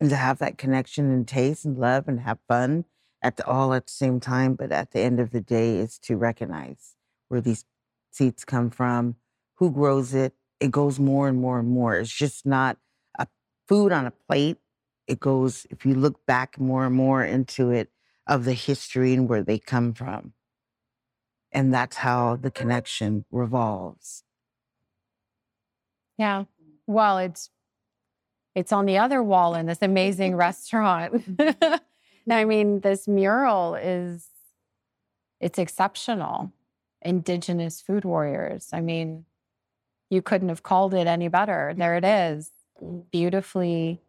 and 0.00 0.10
to 0.10 0.16
have 0.16 0.38
that 0.38 0.58
connection 0.58 1.12
and 1.12 1.26
taste 1.26 1.64
and 1.64 1.78
love 1.78 2.08
and 2.08 2.20
have 2.20 2.38
fun 2.48 2.84
at 3.22 3.36
the 3.36 3.46
all 3.46 3.72
at 3.72 3.86
the 3.86 3.92
same 3.92 4.20
time. 4.20 4.54
But 4.54 4.72
at 4.72 4.92
the 4.92 5.00
end 5.00 5.20
of 5.20 5.30
the 5.30 5.40
day, 5.40 5.78
is 5.78 5.98
to 6.00 6.16
recognize 6.16 6.96
where 7.28 7.40
these 7.40 7.64
seeds 8.10 8.44
come 8.44 8.70
from, 8.70 9.16
who 9.54 9.70
grows 9.70 10.14
it. 10.14 10.34
It 10.60 10.70
goes 10.70 10.98
more 10.98 11.28
and 11.28 11.40
more 11.40 11.58
and 11.58 11.68
more. 11.68 11.96
It's 11.96 12.12
just 12.12 12.46
not 12.46 12.78
a 13.18 13.26
food 13.68 13.92
on 13.92 14.06
a 14.06 14.12
plate. 14.12 14.58
It 15.06 15.20
goes, 15.20 15.66
if 15.70 15.84
you 15.84 15.94
look 15.94 16.24
back 16.26 16.58
more 16.58 16.86
and 16.86 16.94
more 16.94 17.24
into 17.24 17.70
it, 17.70 17.90
of 18.26 18.44
the 18.44 18.54
history 18.54 19.14
and 19.14 19.28
where 19.28 19.42
they 19.42 19.58
come 19.58 19.92
from. 19.92 20.32
And 21.52 21.72
that's 21.72 21.96
how 21.96 22.36
the 22.36 22.50
connection 22.50 23.24
revolves. 23.30 24.24
Yeah. 26.18 26.44
Well, 26.86 27.18
it's 27.18 27.50
it's 28.54 28.72
on 28.72 28.86
the 28.86 28.98
other 28.98 29.22
wall 29.22 29.54
in 29.54 29.66
this 29.66 29.80
amazing 29.80 30.36
restaurant. 30.36 31.38
Now, 31.38 31.78
I 32.36 32.44
mean, 32.44 32.80
this 32.80 33.08
mural 33.08 33.74
is 33.74 34.28
it's 35.40 35.58
exceptional. 35.58 36.52
Indigenous 37.04 37.80
food 37.80 38.04
warriors. 38.04 38.68
I 38.72 38.80
mean, 38.80 39.24
you 40.08 40.22
couldn't 40.22 40.50
have 40.50 40.62
called 40.62 40.94
it 40.94 41.06
any 41.06 41.28
better. 41.28 41.74
There 41.76 41.96
it 41.96 42.04
is. 42.04 42.52
Beautifully 43.10 44.00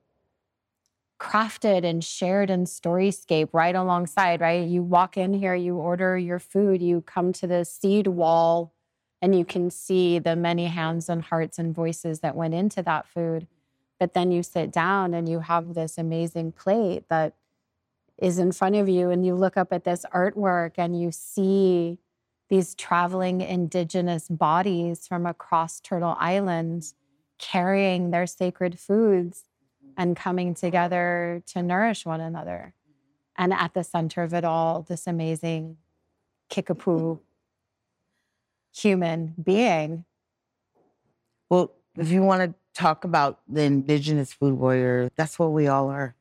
crafted 1.24 1.86
and 1.86 2.04
shared 2.04 2.50
in 2.50 2.66
storyscape 2.66 3.50
right 3.54 3.76
alongside, 3.76 4.42
right? 4.42 4.68
You 4.68 4.84
walk 4.84 5.16
in 5.16 5.34
here, 5.34 5.56
you 5.56 5.78
order 5.78 6.18
your 6.18 6.38
food, 6.38 6.82
you 6.82 7.02
come 7.02 7.32
to 7.34 7.48
the 7.48 7.64
seed 7.64 8.08
wall 8.08 8.74
and 9.22 9.34
you 9.34 9.46
can 9.46 9.72
see 9.72 10.20
the 10.20 10.36
many 10.36 10.66
hands 10.66 11.08
and 11.08 11.24
hearts 11.24 11.58
and 11.58 11.74
voices 11.74 12.20
that 12.20 12.36
went 12.36 12.54
into 12.54 12.84
that 12.84 13.08
food. 13.08 13.48
But 13.98 14.14
then 14.14 14.34
you 14.34 14.44
sit 14.44 14.70
down 14.70 15.14
and 15.14 15.30
you 15.30 15.40
have 15.40 15.76
this 15.76 15.98
amazing 15.98 16.52
plate 16.52 17.06
that 17.08 17.36
is 18.18 18.38
in 18.38 18.52
front 18.52 18.76
of 18.76 18.90
you, 18.90 19.10
and 19.10 19.26
you 19.26 19.34
look 19.34 19.56
up 19.56 19.72
at 19.72 19.86
this 19.86 20.06
artwork 20.14 20.74
and 20.78 21.02
you 21.02 21.10
see 21.12 22.00
these 22.50 22.76
traveling 22.76 23.40
indigenous 23.42 24.28
bodies 24.28 25.08
from 25.08 25.26
across 25.26 25.80
Turtle 25.80 26.16
Island 26.20 26.94
carrying 27.40 28.12
their 28.12 28.28
sacred 28.28 28.78
foods 28.78 29.46
and 29.98 30.16
coming 30.16 30.54
together 30.54 31.44
to 31.48 31.62
nourish 31.62 32.06
one 32.06 32.22
another. 32.22 32.74
And 33.38 33.54
at 33.54 33.74
the 33.74 33.84
center 33.84 34.24
of 34.24 34.34
it 34.34 34.44
all, 34.44 34.84
this 34.84 35.08
amazing 35.08 35.78
Kickapoo 36.50 37.20
human 38.76 39.34
being. 39.42 40.06
Well, 41.50 41.72
if 41.98 42.10
you 42.10 42.22
want 42.22 42.42
to 42.42 42.56
talk 42.80 43.04
about 43.04 43.40
the 43.48 43.62
indigenous 43.64 44.34
food 44.34 44.54
warrior, 44.54 45.10
that's 45.16 45.38
what 45.38 45.52
we 45.52 45.68
all 45.68 45.90
are. 45.90 46.16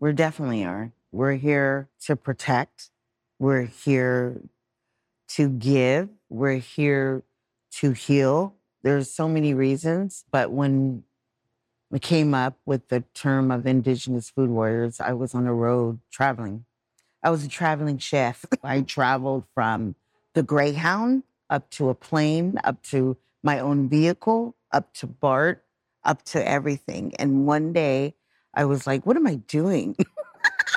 We 0.00 0.12
definitely 0.12 0.64
are. 0.64 0.92
We're 1.12 1.36
here 1.36 1.88
to 2.02 2.16
protect. 2.16 2.90
We're 3.38 3.64
here 3.64 4.42
to 5.28 5.48
give. 5.48 6.08
We're 6.28 6.58
here 6.58 7.22
to 7.78 7.92
heal. 7.92 8.54
There's 8.82 9.10
so 9.10 9.28
many 9.28 9.54
reasons, 9.54 10.24
but 10.30 10.50
when 10.50 11.04
we 11.94 12.00
came 12.00 12.34
up 12.34 12.58
with 12.66 12.88
the 12.88 13.04
term 13.14 13.52
of 13.52 13.68
indigenous 13.68 14.28
food 14.28 14.50
warriors, 14.50 14.98
I 14.98 15.12
was 15.12 15.32
on 15.32 15.44
the 15.44 15.52
road 15.52 16.00
traveling. 16.10 16.64
I 17.22 17.30
was 17.30 17.44
a 17.44 17.48
traveling 17.48 17.98
chef. 17.98 18.44
I 18.64 18.80
traveled 18.80 19.44
from 19.54 19.94
the 20.32 20.42
Greyhound 20.42 21.22
up 21.48 21.70
to 21.70 21.90
a 21.90 21.94
plane, 21.94 22.58
up 22.64 22.82
to 22.90 23.16
my 23.44 23.60
own 23.60 23.88
vehicle, 23.88 24.56
up 24.72 24.92
to 24.94 25.06
BART, 25.06 25.62
up 26.02 26.24
to 26.24 26.44
everything. 26.44 27.14
And 27.16 27.46
one 27.46 27.72
day 27.72 28.16
I 28.52 28.64
was 28.64 28.88
like, 28.88 29.06
what 29.06 29.16
am 29.16 29.28
I 29.28 29.36
doing? 29.36 29.96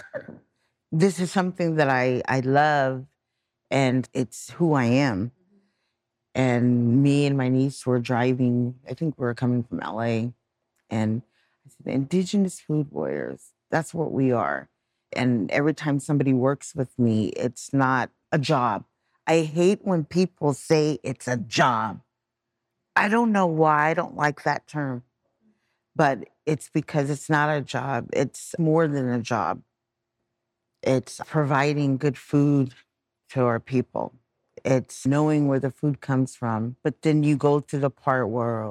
this 0.92 1.20
is 1.20 1.32
something 1.32 1.78
that 1.78 1.90
I, 1.90 2.22
I 2.28 2.42
love 2.42 3.08
and 3.72 4.08
it's 4.14 4.52
who 4.52 4.74
I 4.74 4.86
am. 4.86 5.32
And 6.36 7.02
me 7.02 7.26
and 7.26 7.36
my 7.36 7.50
niece 7.50 7.88
were 7.88 7.98
driving, 7.98 8.76
I 8.88 8.94
think 8.94 9.16
we 9.18 9.26
were 9.26 9.34
coming 9.34 9.64
from 9.64 9.80
LA. 9.80 10.34
And 10.90 11.24
I 11.66 11.70
said, 11.70 11.94
Indigenous 11.94 12.60
food 12.60 12.92
warriors, 12.92 13.52
that's 13.70 13.94
what 13.94 14.12
we 14.12 14.32
are. 14.32 14.70
And 15.14 15.50
every 15.52 15.74
time 15.74 16.00
somebody 16.00 16.34
works 16.34 16.76
with 16.76 16.98
me, 17.00 17.28
it's 17.30 17.74
not 17.74 18.10
a 18.32 18.40
job. 18.40 18.86
I 19.26 19.42
hate 19.42 19.80
when 19.84 20.06
people 20.06 20.54
say 20.54 21.00
it's 21.04 21.28
a 21.28 21.38
job. 21.38 22.02
I 22.96 23.10
don't 23.10 23.32
know 23.32 23.46
why 23.46 23.90
I 23.90 23.94
don't 23.94 24.16
like 24.16 24.44
that 24.44 24.68
term, 24.68 25.04
but 25.96 26.30
it's 26.46 26.70
because 26.70 27.10
it's 27.10 27.30
not 27.30 27.56
a 27.56 27.62
job. 27.62 28.10
It's 28.14 28.56
more 28.58 28.88
than 28.88 29.10
a 29.10 29.22
job. 29.22 29.62
It's 30.82 31.20
providing 31.26 31.98
good 31.98 32.18
food 32.18 32.74
to 33.30 33.44
our 33.44 33.60
people. 33.60 34.14
It's 34.64 35.06
knowing 35.06 35.48
where 35.48 35.60
the 35.60 35.72
food 35.72 36.02
comes 36.02 36.36
from. 36.36 36.78
But 36.84 37.02
then 37.02 37.24
you 37.24 37.36
go 37.36 37.60
to 37.60 37.78
the 37.78 37.90
part 37.90 38.30
where, 38.30 38.64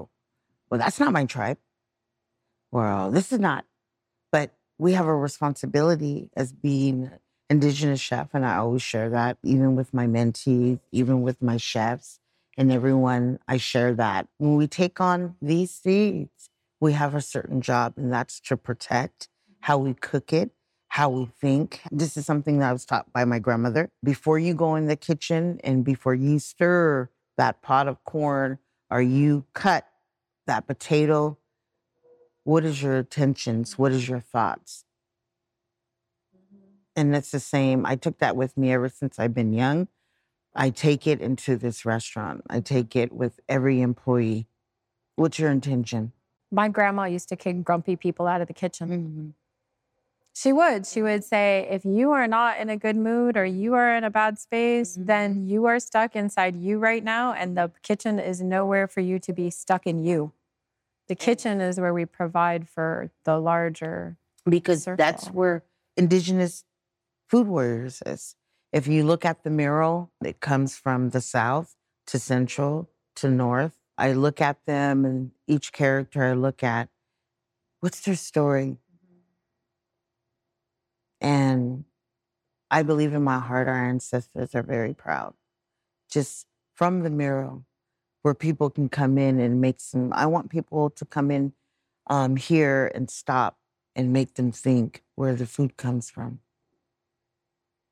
well, 0.70 0.80
that's 0.80 0.98
not 0.98 1.12
my 1.12 1.24
tribe. 1.24 1.58
This 3.10 3.32
is 3.32 3.38
not. 3.38 3.64
But 4.32 4.52
we 4.78 4.92
have 4.92 5.06
a 5.06 5.16
responsibility 5.16 6.30
as 6.36 6.52
being 6.52 7.10
indigenous 7.48 8.00
chef, 8.00 8.30
and 8.34 8.44
I 8.44 8.56
always 8.56 8.82
share 8.82 9.08
that, 9.10 9.38
even 9.42 9.76
with 9.76 9.94
my 9.94 10.06
mentees, 10.06 10.80
even 10.92 11.22
with 11.22 11.40
my 11.40 11.56
chefs 11.56 12.18
and 12.58 12.72
everyone. 12.72 13.38
I 13.46 13.56
share 13.56 13.94
that 13.94 14.28
when 14.38 14.56
we 14.56 14.66
take 14.66 15.00
on 15.00 15.36
these 15.40 15.70
seeds, 15.70 16.50
we 16.80 16.92
have 16.92 17.14
a 17.14 17.20
certain 17.20 17.60
job, 17.60 17.94
and 17.96 18.12
that's 18.12 18.40
to 18.40 18.56
protect 18.56 19.28
how 19.60 19.78
we 19.78 19.94
cook 19.94 20.32
it, 20.32 20.50
how 20.88 21.08
we 21.08 21.26
think. 21.40 21.80
This 21.90 22.16
is 22.16 22.26
something 22.26 22.58
that 22.58 22.70
I 22.70 22.72
was 22.72 22.84
taught 22.84 23.12
by 23.12 23.24
my 23.24 23.38
grandmother. 23.38 23.90
Before 24.04 24.38
you 24.38 24.54
go 24.54 24.74
in 24.74 24.86
the 24.86 24.96
kitchen 24.96 25.60
and 25.64 25.84
before 25.84 26.14
you 26.14 26.38
stir 26.38 27.08
that 27.38 27.62
pot 27.62 27.88
of 27.88 28.02
corn 28.04 28.58
or 28.90 29.00
you 29.00 29.44
cut 29.54 29.86
that 30.46 30.66
potato, 30.66 31.38
what 32.46 32.64
is 32.64 32.80
your 32.80 32.98
intentions? 32.98 33.76
What 33.76 33.90
is 33.90 34.08
your 34.08 34.20
thoughts? 34.20 34.84
Mm-hmm. 36.32 36.66
And 36.94 37.16
it's 37.16 37.32
the 37.32 37.40
same. 37.40 37.84
I 37.84 37.96
took 37.96 38.18
that 38.18 38.36
with 38.36 38.56
me 38.56 38.72
ever 38.72 38.88
since 38.88 39.18
I've 39.18 39.34
been 39.34 39.52
young. 39.52 39.88
I 40.54 40.70
take 40.70 41.08
it 41.08 41.20
into 41.20 41.56
this 41.56 41.84
restaurant. 41.84 42.42
I 42.48 42.60
take 42.60 42.94
it 42.94 43.12
with 43.12 43.40
every 43.48 43.80
employee. 43.80 44.46
What's 45.16 45.40
your 45.40 45.50
intention? 45.50 46.12
My 46.52 46.68
grandma 46.68 47.06
used 47.06 47.28
to 47.30 47.36
kick 47.36 47.64
grumpy 47.64 47.96
people 47.96 48.28
out 48.28 48.40
of 48.40 48.46
the 48.46 48.54
kitchen. 48.54 48.88
Mm-hmm. 48.88 49.28
She 50.32 50.52
would. 50.52 50.86
She 50.86 51.02
would 51.02 51.24
say, 51.24 51.66
if 51.68 51.84
you 51.84 52.12
are 52.12 52.28
not 52.28 52.58
in 52.58 52.70
a 52.70 52.76
good 52.76 52.96
mood 52.96 53.36
or 53.36 53.44
you 53.44 53.74
are 53.74 53.96
in 53.96 54.04
a 54.04 54.10
bad 54.10 54.38
space, 54.38 54.92
mm-hmm. 54.92 55.06
then 55.06 55.48
you 55.48 55.64
are 55.64 55.80
stuck 55.80 56.14
inside 56.14 56.54
you 56.54 56.78
right 56.78 57.02
now. 57.02 57.32
And 57.32 57.56
the 57.56 57.72
kitchen 57.82 58.20
is 58.20 58.40
nowhere 58.40 58.86
for 58.86 59.00
you 59.00 59.18
to 59.18 59.32
be 59.32 59.50
stuck 59.50 59.84
in 59.84 60.04
you. 60.04 60.32
The 61.08 61.14
kitchen 61.14 61.60
is 61.60 61.78
where 61.78 61.94
we 61.94 62.04
provide 62.04 62.68
for 62.68 63.10
the 63.24 63.38
larger. 63.38 64.16
Because 64.48 64.84
that's 64.84 65.28
where 65.28 65.64
indigenous 65.96 66.64
food 67.28 67.46
warriors 67.46 68.02
is. 68.04 68.36
If 68.72 68.86
you 68.86 69.04
look 69.04 69.24
at 69.24 69.42
the 69.42 69.50
mural, 69.50 70.10
it 70.24 70.40
comes 70.40 70.76
from 70.76 71.10
the 71.10 71.20
south 71.20 71.76
to 72.08 72.18
central 72.18 72.90
to 73.16 73.30
north. 73.30 73.78
I 73.98 74.12
look 74.12 74.40
at 74.40 74.64
them 74.66 75.04
and 75.04 75.30
each 75.46 75.72
character 75.72 76.24
I 76.24 76.32
look 76.32 76.62
at, 76.62 76.88
what's 77.80 78.00
their 78.00 78.16
story? 78.16 78.76
And 81.20 81.84
I 82.70 82.82
believe 82.82 83.14
in 83.14 83.22
my 83.22 83.38
heart 83.38 83.68
our 83.68 83.88
ancestors 83.88 84.54
are 84.54 84.62
very 84.62 84.92
proud. 84.94 85.34
Just 86.10 86.46
from 86.74 87.02
the 87.02 87.10
mural, 87.10 87.64
where 88.26 88.34
people 88.34 88.68
can 88.68 88.88
come 88.88 89.18
in 89.18 89.38
and 89.38 89.60
make 89.60 89.78
some, 89.78 90.12
I 90.12 90.26
want 90.26 90.50
people 90.50 90.90
to 90.90 91.04
come 91.04 91.30
in 91.30 91.52
um, 92.08 92.34
here 92.34 92.90
and 92.92 93.08
stop 93.08 93.56
and 93.94 94.12
make 94.12 94.34
them 94.34 94.50
think 94.50 95.04
where 95.14 95.36
the 95.36 95.46
food 95.46 95.76
comes 95.76 96.10
from 96.10 96.40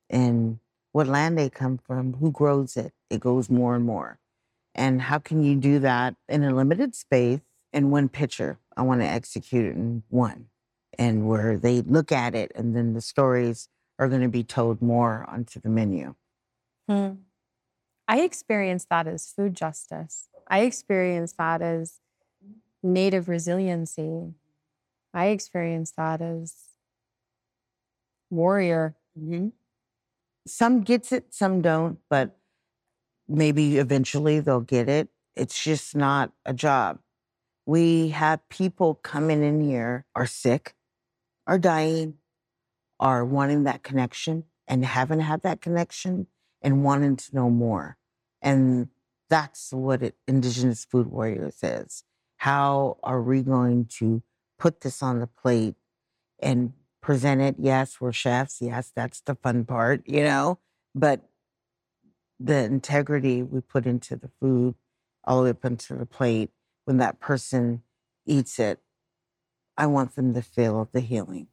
and 0.09 0.59
what 0.91 1.07
land 1.07 1.37
they 1.37 1.49
come 1.49 1.77
from, 1.77 2.15
who 2.15 2.33
grows 2.33 2.75
it. 2.75 2.91
It 3.09 3.21
goes 3.21 3.49
more 3.49 3.75
and 3.75 3.85
more. 3.85 4.19
And 4.75 5.03
how 5.03 5.19
can 5.19 5.41
you 5.41 5.55
do 5.55 5.79
that 5.79 6.15
in 6.27 6.43
a 6.43 6.53
limited 6.53 6.95
space 6.95 7.39
in 7.71 7.89
one 7.89 8.09
picture? 8.09 8.59
I 8.75 8.81
want 8.81 8.99
to 8.99 9.07
execute 9.07 9.67
it 9.67 9.77
in 9.77 10.03
one, 10.09 10.47
and 10.99 11.29
where 11.29 11.57
they 11.57 11.79
look 11.79 12.11
at 12.11 12.35
it, 12.35 12.51
and 12.55 12.75
then 12.75 12.93
the 12.93 12.99
stories 12.99 13.69
are 13.99 14.09
going 14.09 14.23
to 14.23 14.27
be 14.27 14.43
told 14.43 14.81
more 14.81 15.25
onto 15.29 15.61
the 15.61 15.69
menu. 15.69 16.13
Hmm. 16.89 17.11
I 18.07 18.21
experience 18.21 18.85
that 18.89 19.07
as 19.07 19.31
food 19.31 19.55
justice. 19.55 20.27
I 20.47 20.59
experience 20.59 21.33
that 21.33 21.61
as 21.61 21.99
native 22.83 23.27
resiliency. 23.27 24.33
I 25.13 25.27
experience 25.27 25.91
that 25.97 26.21
as 26.21 26.55
warrior. 28.29 28.95
Mm-hmm. 29.19 29.49
Some 30.47 30.81
gets 30.81 31.11
it, 31.11 31.33
some 31.33 31.61
don't, 31.61 31.97
but 32.09 32.37
maybe 33.27 33.77
eventually 33.77 34.39
they'll 34.39 34.59
get 34.59 34.87
it. 34.87 35.09
It's 35.35 35.61
just 35.63 35.95
not 35.95 36.31
a 36.45 36.53
job. 36.53 36.99
We 37.65 38.09
have 38.09 38.47
people 38.49 38.95
coming 38.95 39.43
in 39.43 39.61
here 39.61 40.05
are 40.15 40.27
sick, 40.27 40.75
are 41.47 41.57
dying, 41.57 42.15
are 42.99 43.25
wanting 43.25 43.63
that 43.63 43.81
connection 43.81 44.43
and 44.67 44.85
haven't 44.85 45.21
had 45.21 45.41
that 45.41 45.61
connection 45.61 46.27
and 46.65 46.83
wanting 46.83 47.15
to 47.15 47.35
know 47.35 47.49
more. 47.49 47.95
And 48.41 48.89
that's 49.29 49.71
what 49.71 50.01
it, 50.01 50.15
Indigenous 50.27 50.83
Food 50.83 51.07
Warriors 51.07 51.59
is. 51.61 52.03
How 52.37 52.97
are 53.03 53.21
we 53.21 53.43
going 53.43 53.85
to 53.99 54.23
put 54.57 54.81
this 54.81 55.03
on 55.03 55.19
the 55.19 55.27
plate 55.27 55.75
and 56.39 56.73
present 57.01 57.39
it? 57.39 57.55
Yes, 57.59 58.01
we're 58.01 58.11
chefs. 58.11 58.61
Yes, 58.61 58.91
that's 58.95 59.21
the 59.21 59.35
fun 59.35 59.65
part, 59.65 60.01
you 60.07 60.23
know, 60.23 60.57
but 60.95 61.29
the 62.39 62.63
integrity 62.63 63.43
we 63.43 63.61
put 63.61 63.85
into 63.85 64.15
the 64.15 64.31
food 64.41 64.73
all 65.23 65.37
the 65.37 65.43
way 65.43 65.49
up 65.51 65.65
into 65.65 65.95
the 65.95 66.05
plate, 66.05 66.49
when 66.85 66.97
that 66.97 67.19
person 67.19 67.83
eats 68.25 68.57
it, 68.59 68.79
I 69.77 69.85
want 69.85 70.15
them 70.15 70.33
to 70.33 70.41
feel 70.41 70.89
the 70.91 70.99
healing. 70.99 71.47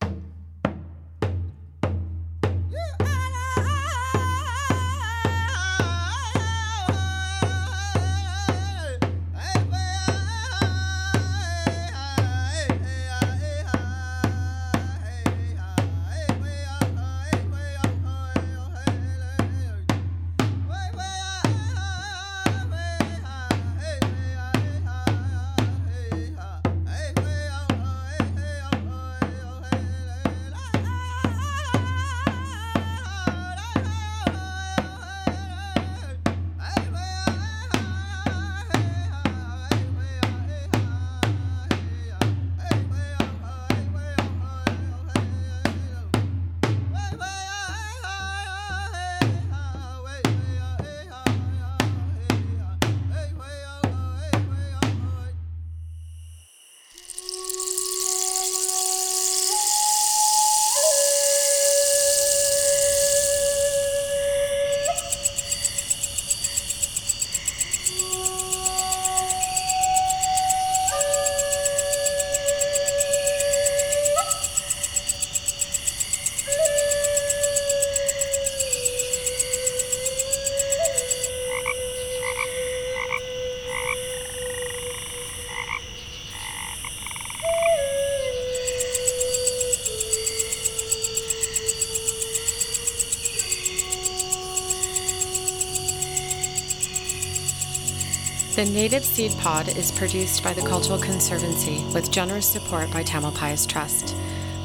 The 98.62 98.70
Native 98.70 99.04
Seed 99.04 99.32
Pod 99.38 99.76
is 99.76 99.90
produced 99.90 100.44
by 100.44 100.52
the 100.52 100.60
Cultural 100.62 100.96
Conservancy 100.96 101.84
with 101.92 102.12
generous 102.12 102.46
support 102.46 102.92
by 102.92 103.02
Tamil 103.02 103.32
Tamalpais 103.32 103.66
Trust. 103.66 104.14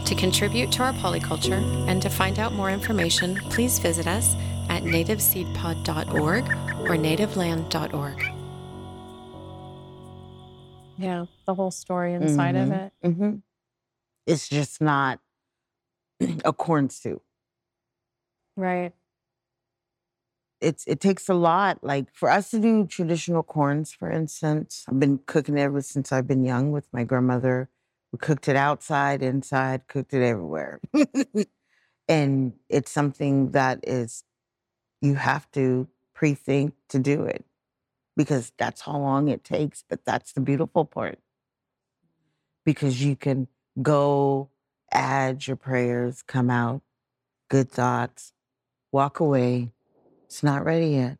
To 0.05 0.13
contribute 0.13 0.71
to 0.73 0.83
our 0.83 0.93
polyculture 0.93 1.63
and 1.87 1.99
to 2.03 2.09
find 2.11 2.37
out 2.37 2.53
more 2.53 2.69
information, 2.69 3.37
please 3.49 3.79
visit 3.79 4.05
us 4.05 4.35
at 4.69 4.83
nativeseedpod.org 4.83 6.43
or 6.81 6.95
nativeland.org. 6.95 8.23
Yeah, 10.99 11.25
the 11.47 11.55
whole 11.55 11.71
story 11.71 12.13
inside 12.13 12.55
of 12.55 12.69
Mhm. 12.69 12.85
it. 12.85 12.93
hmm 13.15 13.35
It's 14.27 14.47
just 14.47 14.79
not 14.79 15.19
a 16.45 16.53
corn 16.53 16.91
soup. 16.91 17.23
Right. 18.55 18.93
It's 20.59 20.85
it 20.87 20.99
takes 20.99 21.29
a 21.29 21.33
lot. 21.33 21.83
Like 21.83 22.13
for 22.13 22.29
us 22.29 22.49
to 22.51 22.59
do 22.59 22.85
traditional 22.87 23.43
corns, 23.43 23.93
for 23.93 24.09
instance, 24.11 24.85
I've 24.89 24.99
been 24.99 25.19
cooking 25.25 25.57
it 25.57 25.61
ever 25.61 25.81
since 25.81 26.11
I've 26.11 26.27
been 26.27 26.43
young 26.43 26.71
with 26.71 26.87
my 26.91 27.03
grandmother. 27.03 27.69
We 28.11 28.19
cooked 28.19 28.47
it 28.47 28.55
outside, 28.55 29.21
inside, 29.21 29.87
cooked 29.87 30.13
it 30.13 30.23
everywhere. 30.23 30.79
and 32.07 32.53
it's 32.69 32.91
something 32.91 33.51
that 33.51 33.79
is 33.83 34.23
you 35.01 35.15
have 35.15 35.49
to 35.51 35.87
pre-think 36.15 36.73
to 36.89 36.99
do 36.99 37.23
it 37.23 37.45
because 38.15 38.51
that's 38.57 38.81
how 38.81 38.97
long 38.97 39.27
it 39.27 39.43
takes. 39.43 39.83
But 39.87 40.05
that's 40.05 40.33
the 40.33 40.41
beautiful 40.41 40.85
part. 40.85 41.19
Because 42.65 43.03
you 43.03 43.15
can 43.15 43.47
go, 43.81 44.49
add 44.91 45.47
your 45.47 45.55
prayers, 45.55 46.23
come 46.23 46.49
out, 46.49 46.81
good 47.49 47.69
thoughts, 47.69 48.33
walk 48.91 49.19
away. 49.19 49.73
It's 50.27 50.43
not 50.43 50.63
ready 50.65 50.89
yet. 50.89 51.17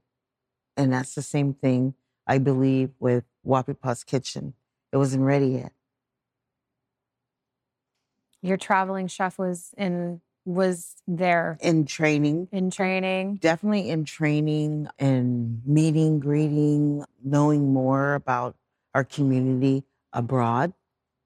And 0.76 0.94
that's 0.94 1.16
the 1.16 1.22
same 1.22 1.54
thing 1.54 1.96
I 2.28 2.38
believe 2.38 2.92
with 3.00 3.24
Wahpepah's 3.46 4.04
Kitchen. 4.04 4.54
It 4.92 4.98
wasn't 4.98 5.24
ready 5.24 5.48
yet. 5.48 5.72
Your 8.42 8.58
traveling 8.58 9.08
chef 9.08 9.40
was 9.40 9.74
in 9.78 10.22
was 10.46 10.96
there 11.08 11.58
In 11.62 11.86
training, 11.86 12.48
in 12.54 12.70
training. 12.72 13.36
definitely 13.36 13.90
in 13.90 14.06
training 14.06 14.88
and 14.98 15.62
meeting, 15.66 16.20
greeting, 16.20 17.04
knowing 17.22 17.74
more 17.74 18.14
about 18.14 18.56
our 18.94 19.04
community 19.04 19.84
abroad. 20.14 20.74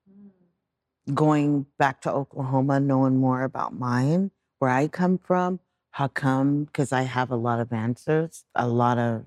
Hmm. 0.10 1.14
Going 1.14 1.68
back 1.78 2.02
to 2.02 2.12
Oklahoma, 2.12 2.80
knowing 2.80 3.18
more 3.18 3.44
about 3.44 3.76
mine, 3.76 4.32
where 4.58 4.72
I 4.72 4.88
come 4.88 5.20
from, 5.20 5.60
how 5.92 6.08
come? 6.08 6.66
Because 6.66 6.92
I 6.92 7.04
have 7.04 7.32
a 7.32 7.36
lot 7.36 7.60
of 7.60 7.72
answers, 7.74 8.46
a 8.56 8.68
lot 8.68 8.98
of. 8.98 9.26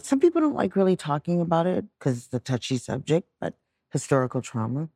Some 0.00 0.20
people 0.20 0.40
don't 0.40 0.54
like 0.54 0.74
really 0.74 0.96
talking 0.96 1.40
about 1.40 1.66
it 1.66 1.84
because 1.98 2.24
it's 2.24 2.34
a 2.34 2.40
touchy 2.40 2.78
subject, 2.78 3.28
but 3.40 3.54
historical 3.90 4.40
trauma. 4.40 4.88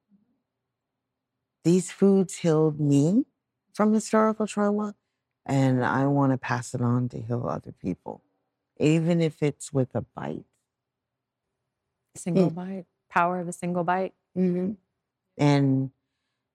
These 1.64 1.90
foods 1.92 2.36
healed 2.38 2.80
me 2.80 3.26
from 3.74 3.92
historical 3.92 4.46
trauma, 4.46 4.94
and 5.44 5.84
I 5.84 6.06
want 6.06 6.32
to 6.32 6.38
pass 6.38 6.74
it 6.74 6.80
on 6.80 7.08
to 7.10 7.20
heal 7.20 7.46
other 7.46 7.72
people, 7.72 8.22
even 8.78 9.20
if 9.20 9.42
it's 9.42 9.72
with 9.72 9.94
a 9.94 10.00
bite. 10.02 10.44
Single 12.16 12.50
Mm. 12.50 12.54
bite. 12.54 12.86
Power 13.10 13.40
of 13.40 13.48
a 13.48 13.52
single 13.52 13.84
bite. 13.84 14.14
hmm 14.34 14.72
And 15.36 15.90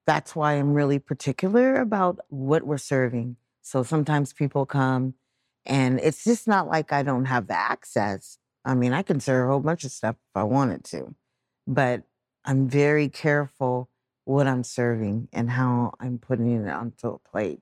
that's 0.06 0.34
why 0.34 0.54
I'm 0.54 0.74
really 0.74 0.98
particular 0.98 1.76
about 1.76 2.18
what 2.28 2.64
we're 2.66 2.78
serving. 2.78 3.36
So 3.62 3.82
sometimes 3.82 4.32
people 4.32 4.66
come 4.66 5.14
and 5.64 6.00
it's 6.00 6.24
just 6.24 6.48
not 6.48 6.68
like 6.68 6.92
I 6.92 7.02
don't 7.02 7.26
have 7.26 7.46
the 7.46 7.58
access. 7.58 8.38
I 8.64 8.74
mean, 8.74 8.92
I 8.92 9.02
can 9.02 9.20
serve 9.20 9.48
a 9.48 9.52
whole 9.52 9.60
bunch 9.60 9.84
of 9.84 9.92
stuff 9.92 10.16
if 10.16 10.36
I 10.36 10.42
wanted 10.42 10.84
to, 10.84 11.14
but 11.66 12.02
I'm 12.44 12.68
very 12.68 13.08
careful 13.08 13.88
what 14.24 14.46
I'm 14.46 14.64
serving 14.64 15.28
and 15.32 15.50
how 15.50 15.94
I'm 16.00 16.18
putting 16.18 16.64
it 16.64 16.68
onto 16.68 17.08
a 17.08 17.18
plate. 17.18 17.60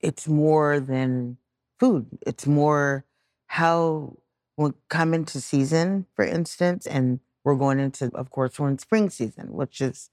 It's 0.00 0.26
more 0.26 0.80
than 0.80 1.36
food. 1.78 2.06
It's 2.26 2.46
more 2.46 3.04
how 3.46 4.16
we 4.56 4.70
come 4.88 5.14
into 5.14 5.40
season, 5.40 6.06
for 6.14 6.24
instance, 6.24 6.86
and 6.86 7.20
we're 7.44 7.56
going 7.56 7.80
into, 7.80 8.10
of 8.14 8.30
course, 8.30 8.58
we're 8.58 8.68
in 8.68 8.78
spring 8.78 9.10
season, 9.10 9.52
which 9.52 9.80
is 9.80 10.10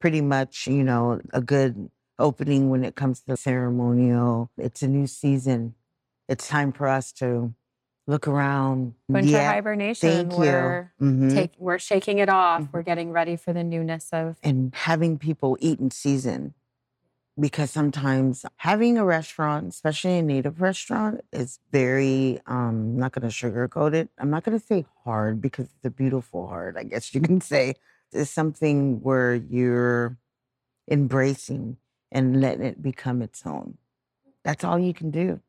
pretty 0.00 0.20
much, 0.20 0.66
you 0.66 0.82
know, 0.82 1.20
a 1.32 1.40
good 1.40 1.90
opening 2.20 2.70
when 2.70 2.84
it 2.84 2.94
comes 2.94 3.20
to 3.22 3.36
ceremonial. 3.36 4.50
It's 4.56 4.82
a 4.82 4.88
new 4.88 5.06
season. 5.06 5.74
It's 6.28 6.46
time 6.46 6.72
for 6.72 6.86
us 6.86 7.10
to 7.14 7.54
look 8.06 8.28
around. 8.28 8.94
Winter 9.08 9.30
Yeah, 9.30 9.52
hibernation. 9.52 10.28
Thank 10.28 10.38
We're 10.38 10.90
you. 11.00 11.06
Mhm. 11.06 11.34
take 11.34 11.52
we're 11.58 11.78
shaking 11.78 12.18
it 12.18 12.28
off. 12.28 12.62
Mhm. 12.62 12.72
We're 12.72 12.82
getting 12.82 13.10
ready 13.10 13.36
for 13.36 13.52
the 13.52 13.64
newness 13.64 14.08
of 14.12 14.36
and 14.42 14.74
having 14.74 15.18
people 15.18 15.56
eat 15.60 15.80
in 15.80 15.90
season. 15.90 16.54
Because 17.38 17.70
sometimes 17.70 18.44
having 18.56 18.98
a 18.98 19.04
restaurant, 19.04 19.68
especially 19.68 20.18
a 20.18 20.22
native 20.22 20.60
restaurant, 20.60 21.22
is 21.32 21.58
very, 21.72 22.38
um, 22.46 22.68
I'm 22.68 22.96
not 22.98 23.12
going 23.12 23.22
to 23.22 23.34
sugarcoat 23.34 23.94
it. 23.94 24.10
I'm 24.18 24.28
not 24.28 24.42
going 24.44 24.58
to 24.58 24.64
say 24.64 24.84
hard 25.04 25.40
because 25.40 25.66
it's 25.66 25.84
a 25.84 25.90
beautiful 25.90 26.48
hard, 26.48 26.76
I 26.76 26.82
guess 26.82 27.14
you 27.14 27.20
can 27.22 27.40
say. 27.52 27.74
It's 28.12 28.30
something 28.30 29.00
where 29.00 29.36
you're 29.36 30.18
embracing 30.90 31.78
and 32.12 32.40
letting 32.40 32.64
it 32.64 32.82
become 32.82 33.22
its 33.22 33.46
own. 33.46 33.78
That's 34.44 34.64
all 34.64 34.78
you 34.78 34.94
can 34.94 35.10
do. 35.10 35.40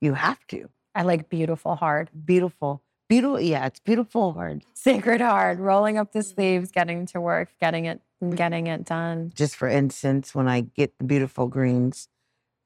You 0.00 0.14
have 0.14 0.46
to. 0.48 0.68
I 0.94 1.02
like 1.02 1.28
beautiful 1.28 1.76
hard. 1.76 2.10
Beautiful. 2.24 2.82
Beautiful. 3.08 3.40
Yeah, 3.40 3.66
it's 3.66 3.80
beautiful 3.80 4.32
hard. 4.32 4.64
Sacred 4.74 5.20
hard. 5.20 5.60
Rolling 5.60 5.98
up 5.98 6.12
the 6.12 6.20
mm-hmm. 6.20 6.34
sleeves, 6.34 6.70
getting 6.70 7.06
to 7.06 7.20
work, 7.20 7.50
getting 7.60 7.84
it 7.84 8.00
mm-hmm. 8.22 8.34
getting 8.34 8.66
it 8.66 8.84
done. 8.84 9.32
just 9.34 9.56
for 9.56 9.68
instance, 9.68 10.34
when 10.34 10.48
I 10.48 10.62
get 10.62 10.96
the 10.98 11.04
beautiful 11.04 11.46
greens 11.46 12.08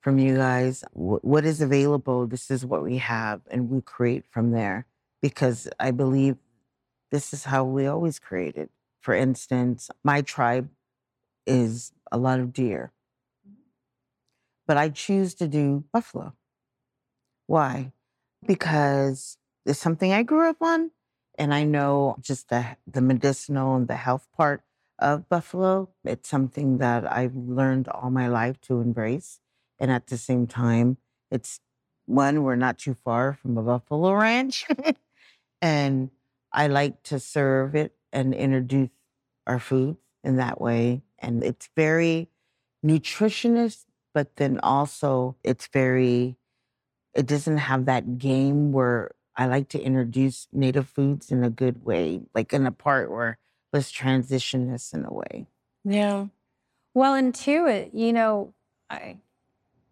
from 0.00 0.18
you 0.18 0.36
guys, 0.36 0.84
wh- 0.92 1.24
what 1.24 1.44
is 1.44 1.60
available, 1.60 2.26
this 2.26 2.50
is 2.50 2.64
what 2.64 2.82
we 2.82 2.98
have, 2.98 3.40
and 3.50 3.70
we 3.70 3.80
create 3.80 4.24
from 4.30 4.50
there 4.50 4.86
because 5.22 5.68
I 5.80 5.90
believe 5.90 6.36
this 7.10 7.32
is 7.32 7.44
how 7.44 7.64
we 7.64 7.86
always 7.86 8.18
created. 8.18 8.68
For 9.00 9.14
instance, 9.14 9.90
my 10.02 10.20
tribe 10.20 10.68
is 11.46 11.92
a 12.10 12.18
lot 12.18 12.40
of 12.40 12.52
deer, 12.52 12.92
but 14.66 14.76
I 14.76 14.88
choose 14.88 15.34
to 15.34 15.48
do 15.48 15.84
buffalo. 15.92 16.34
Why? 17.46 17.92
Because 18.46 19.36
it's 19.66 19.78
something 19.78 20.12
I 20.12 20.22
grew 20.22 20.48
up 20.48 20.60
on, 20.60 20.90
and 21.38 21.52
I 21.52 21.64
know 21.64 22.16
just 22.20 22.48
the 22.48 22.76
the 22.86 23.00
medicinal 23.00 23.76
and 23.76 23.88
the 23.88 23.96
health 23.96 24.28
part 24.36 24.62
of 24.98 25.28
buffalo. 25.28 25.90
It's 26.04 26.28
something 26.28 26.78
that 26.78 27.10
I've 27.10 27.34
learned 27.34 27.88
all 27.88 28.10
my 28.10 28.28
life 28.28 28.60
to 28.62 28.80
embrace. 28.80 29.40
And 29.78 29.90
at 29.90 30.06
the 30.06 30.16
same 30.16 30.46
time, 30.46 30.98
it's 31.30 31.60
one, 32.06 32.42
we're 32.42 32.56
not 32.56 32.78
too 32.78 32.94
far 32.94 33.32
from 33.34 33.58
a 33.58 33.62
buffalo 33.62 34.12
ranch. 34.12 34.66
and 35.62 36.10
I 36.52 36.68
like 36.68 37.02
to 37.04 37.18
serve 37.18 37.74
it 37.74 37.94
and 38.12 38.34
introduce 38.34 38.90
our 39.46 39.58
food 39.58 39.96
in 40.22 40.36
that 40.36 40.60
way. 40.60 41.02
And 41.18 41.42
it's 41.42 41.68
very 41.74 42.28
nutritionist, 42.84 43.84
but 44.14 44.36
then 44.36 44.58
also 44.60 45.36
it's 45.44 45.66
very, 45.66 46.36
it 47.12 47.26
doesn't 47.26 47.58
have 47.58 47.84
that 47.84 48.16
game 48.16 48.72
where 48.72 49.10
I 49.36 49.46
like 49.46 49.68
to 49.70 49.82
introduce 49.82 50.46
native 50.52 50.88
foods 50.88 51.30
in 51.30 51.44
a 51.44 51.50
good 51.50 51.84
way, 51.84 52.22
like 52.34 52.52
in 52.52 52.66
a 52.66 52.72
part 52.72 53.10
where 53.10 53.38
let's 53.72 53.90
transition 53.90 54.70
this 54.70 54.92
in 54.92 55.04
a 55.04 55.12
way. 55.12 55.46
Yeah. 55.84 56.26
Well, 56.94 57.14
and 57.14 57.34
two, 57.34 57.66
it, 57.66 57.90
you 57.92 58.12
know, 58.12 58.54
I, 58.88 59.18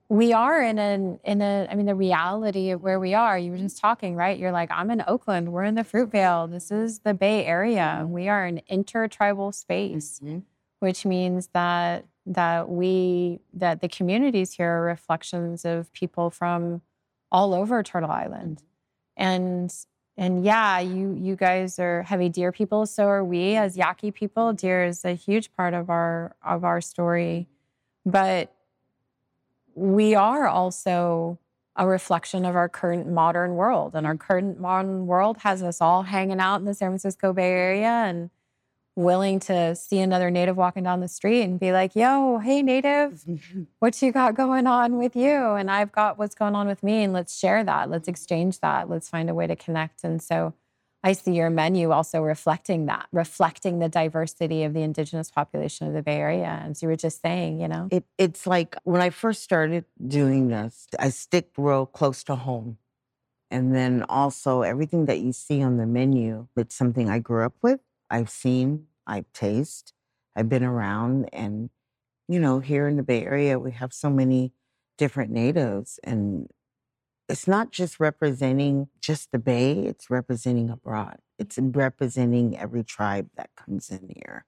we 0.09 0.33
are 0.33 0.63
in 0.63 0.79
an 0.79 1.19
in 1.25 1.41
a 1.41 1.67
I 1.71 1.75
mean 1.75 1.87
the 1.87 1.95
reality 1.95 2.71
of 2.71 2.83
where 2.83 3.01
we 3.01 3.15
are. 3.15 3.37
You 3.39 3.51
were 3.51 3.59
just 3.59 3.79
talking, 3.79 4.15
right? 4.15 4.39
You're 4.39 4.53
like, 4.53 4.71
I'm 4.71 4.91
in 4.91 5.03
Oakland. 5.09 5.53
We're 5.53 5.65
in 5.65 5.75
the 5.75 5.83
Fruitvale. 5.83 6.51
This 6.51 6.71
is 6.71 7.01
the 7.01 7.15
Bay 7.15 7.45
Area. 7.45 8.07
We 8.09 8.29
are 8.29 8.45
an 8.45 8.61
intertribal 8.69 9.53
space, 9.53 10.21
mm-hmm. 10.23 10.41
which 10.81 11.05
means 11.05 11.49
that 11.55 12.05
that 12.27 12.69
we 12.69 13.41
that 13.55 13.81
the 13.81 13.89
communities 13.89 14.53
here 14.53 14.71
are 14.71 14.83
reflections 14.83 15.65
of 15.65 15.93
people 15.93 16.31
from 16.31 16.83
all 17.31 17.55
over 17.55 17.83
Turtle 17.83 18.11
Island. 18.11 18.59
Mm-hmm. 19.19 19.23
And 19.23 19.75
and 20.17 20.45
yeah, 20.45 20.79
you 20.79 21.17
you 21.19 21.37
guys 21.37 21.79
are 21.79 22.03
heavy 22.03 22.29
deer 22.29 22.53
people. 22.53 22.87
So 22.87 23.07
are 23.07 23.25
we 23.25 23.39
mm-hmm. 23.39 23.65
as 23.65 23.77
Yaqui 23.77 24.11
people. 24.11 24.53
Deer 24.53 24.85
is 24.85 25.05
a 25.05 25.15
huge 25.15 25.53
part 25.53 25.75
of 25.75 25.91
our 25.91 26.37
of 26.45 26.65
our 26.65 26.81
story, 26.81 27.49
but 28.05 28.55
we 29.75 30.15
are 30.15 30.47
also 30.47 31.39
a 31.77 31.87
reflection 31.87 32.45
of 32.45 32.55
our 32.55 32.69
current 32.69 33.09
modern 33.09 33.55
world. 33.55 33.95
And 33.95 34.07
our 34.07 34.17
current 34.17 34.61
modern 34.61 35.07
world 35.07 35.39
has 35.39 35.63
us 35.63 35.81
all 35.81 36.03
hanging 36.03 36.39
out 36.39 36.57
in 36.57 36.67
the 36.67 36.75
San 36.75 36.91
Francisco 36.91 37.33
Bay 37.33 37.51
Area 37.51 37.89
and 37.89 38.31
willing 38.95 39.41
to 39.41 39.75
see 39.75 39.99
another 39.99 40.31
native 40.31 40.57
walking 40.57 40.85
down 40.85 41.01
the 41.01 41.09
street 41.09 41.43
and 41.43 41.59
be 41.59 41.73
like, 41.73 41.97
yo, 41.97 42.39
hey, 42.39 42.63
native, 42.63 43.25
what 43.79 44.01
you 44.03 44.13
got 44.13 44.35
going 44.35 44.67
on 44.67 44.99
with 44.99 45.17
you? 45.17 45.53
And 45.55 45.71
I've 45.71 45.93
got 45.93 46.19
what's 46.19 46.35
going 46.35 46.55
on 46.55 46.67
with 46.67 46.83
me. 46.83 47.03
And 47.03 47.13
let's 47.13 47.39
share 47.39 47.65
that. 47.65 47.91
Let's 47.91 48.03
mm-hmm. 48.03 48.11
exchange 48.11 48.61
that. 48.61 48.91
Let's 48.91 49.09
find 49.09 49.31
a 49.31 49.35
way 49.35 49.47
to 49.47 49.57
connect. 49.57 50.05
And 50.05 50.23
so 50.23 50.55
I 51.05 51.13
see 51.15 51.33
your 51.33 51.51
menu 51.51 51.91
also 51.91 52.21
reflecting 52.21 52.87
that, 52.87 53.09
reflecting 53.13 53.81
the 53.81 53.89
diversity 53.89 54.63
of 54.63 54.73
the 54.73 54.83
indigenous 54.83 55.31
population 55.31 55.89
of 55.89 55.95
the 55.95 56.03
Bay 56.03 56.17
Area. 56.17 56.65
As 56.65 56.81
you 56.83 56.89
were 56.89 56.97
just 56.97 57.21
saying, 57.23 57.61
you 57.61 57.69
know? 57.69 57.89
It, 57.91 58.05
it's 58.19 58.47
like 58.47 58.77
when 58.85 59.01
I 59.01 59.11
first 59.11 59.43
started 59.43 59.85
doing 60.07 60.49
this, 60.49 60.87
I 60.99 61.09
stick 61.09 61.51
real 61.57 61.87
close 61.87 62.23
to 62.25 62.37
home. 62.37 62.79
And 63.51 63.75
then 63.75 64.05
also 64.09 64.63
everything 64.63 65.07
that 65.07 65.21
you 65.21 65.33
see 65.33 65.63
on 65.63 65.77
the 65.77 65.87
menu, 65.87 66.47
it's 66.57 66.75
something 66.75 67.11
I 67.11 67.19
grew 67.19 67.45
up 67.45 67.55
with. 67.63 67.81
I've 68.13 68.31
seen, 68.31 68.87
I've 69.07 69.33
tasted, 69.33 69.93
I've 70.37 70.49
been 70.49 70.63
around. 70.63 71.31
And, 71.33 71.71
you 72.29 72.39
know, 72.39 72.61
here 72.61 72.87
in 72.87 72.97
the 72.97 73.03
Bay 73.03 73.25
Area, 73.25 73.59
we 73.59 73.73
have 73.73 73.93
so 73.93 74.11
many 74.11 74.53
different 74.99 75.33
natives 75.33 75.99
and 76.05 76.49
it's 77.29 77.49
not 77.49 77.71
just 77.71 77.99
representing 77.99 78.89
just 79.01 79.33
the 79.33 79.39
Bay, 79.39 79.73
it's 79.73 80.11
representing 80.11 80.69
abroad. 80.69 81.17
It's 81.39 81.59
representing 81.59 82.59
every 82.59 82.85
tribe 82.85 83.29
that 83.37 83.49
comes 83.57 83.89
in 83.89 84.13
here 84.15 84.45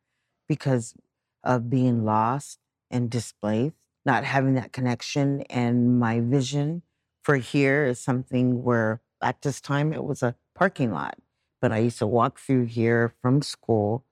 because 0.47 0.95
of 1.43 1.71
being 1.71 2.05
lost 2.05 2.59
and 2.91 3.09
displaced, 3.09 3.77
not 4.05 4.25
having 4.25 4.55
that 4.55 4.73
connection. 4.73 5.43
And 5.49 5.99
my 5.99 6.21
vision 6.21 6.83
for 7.23 7.37
here 7.37 7.87
is 7.87 7.99
something 8.01 8.63
where 8.63 9.01
at 9.23 9.41
this 9.41 9.63
time 9.63 9.95
it 9.95 10.05
was 10.05 10.23
a 10.23 10.37
parking 10.55 10.93
lot, 10.93 11.17
but 11.65 11.73
I 11.73 11.79
used 11.79 11.99
to 12.01 12.07
walk 12.07 12.39
through 12.39 12.67
here 12.67 13.15
from 13.23 13.41
school. 13.41 14.05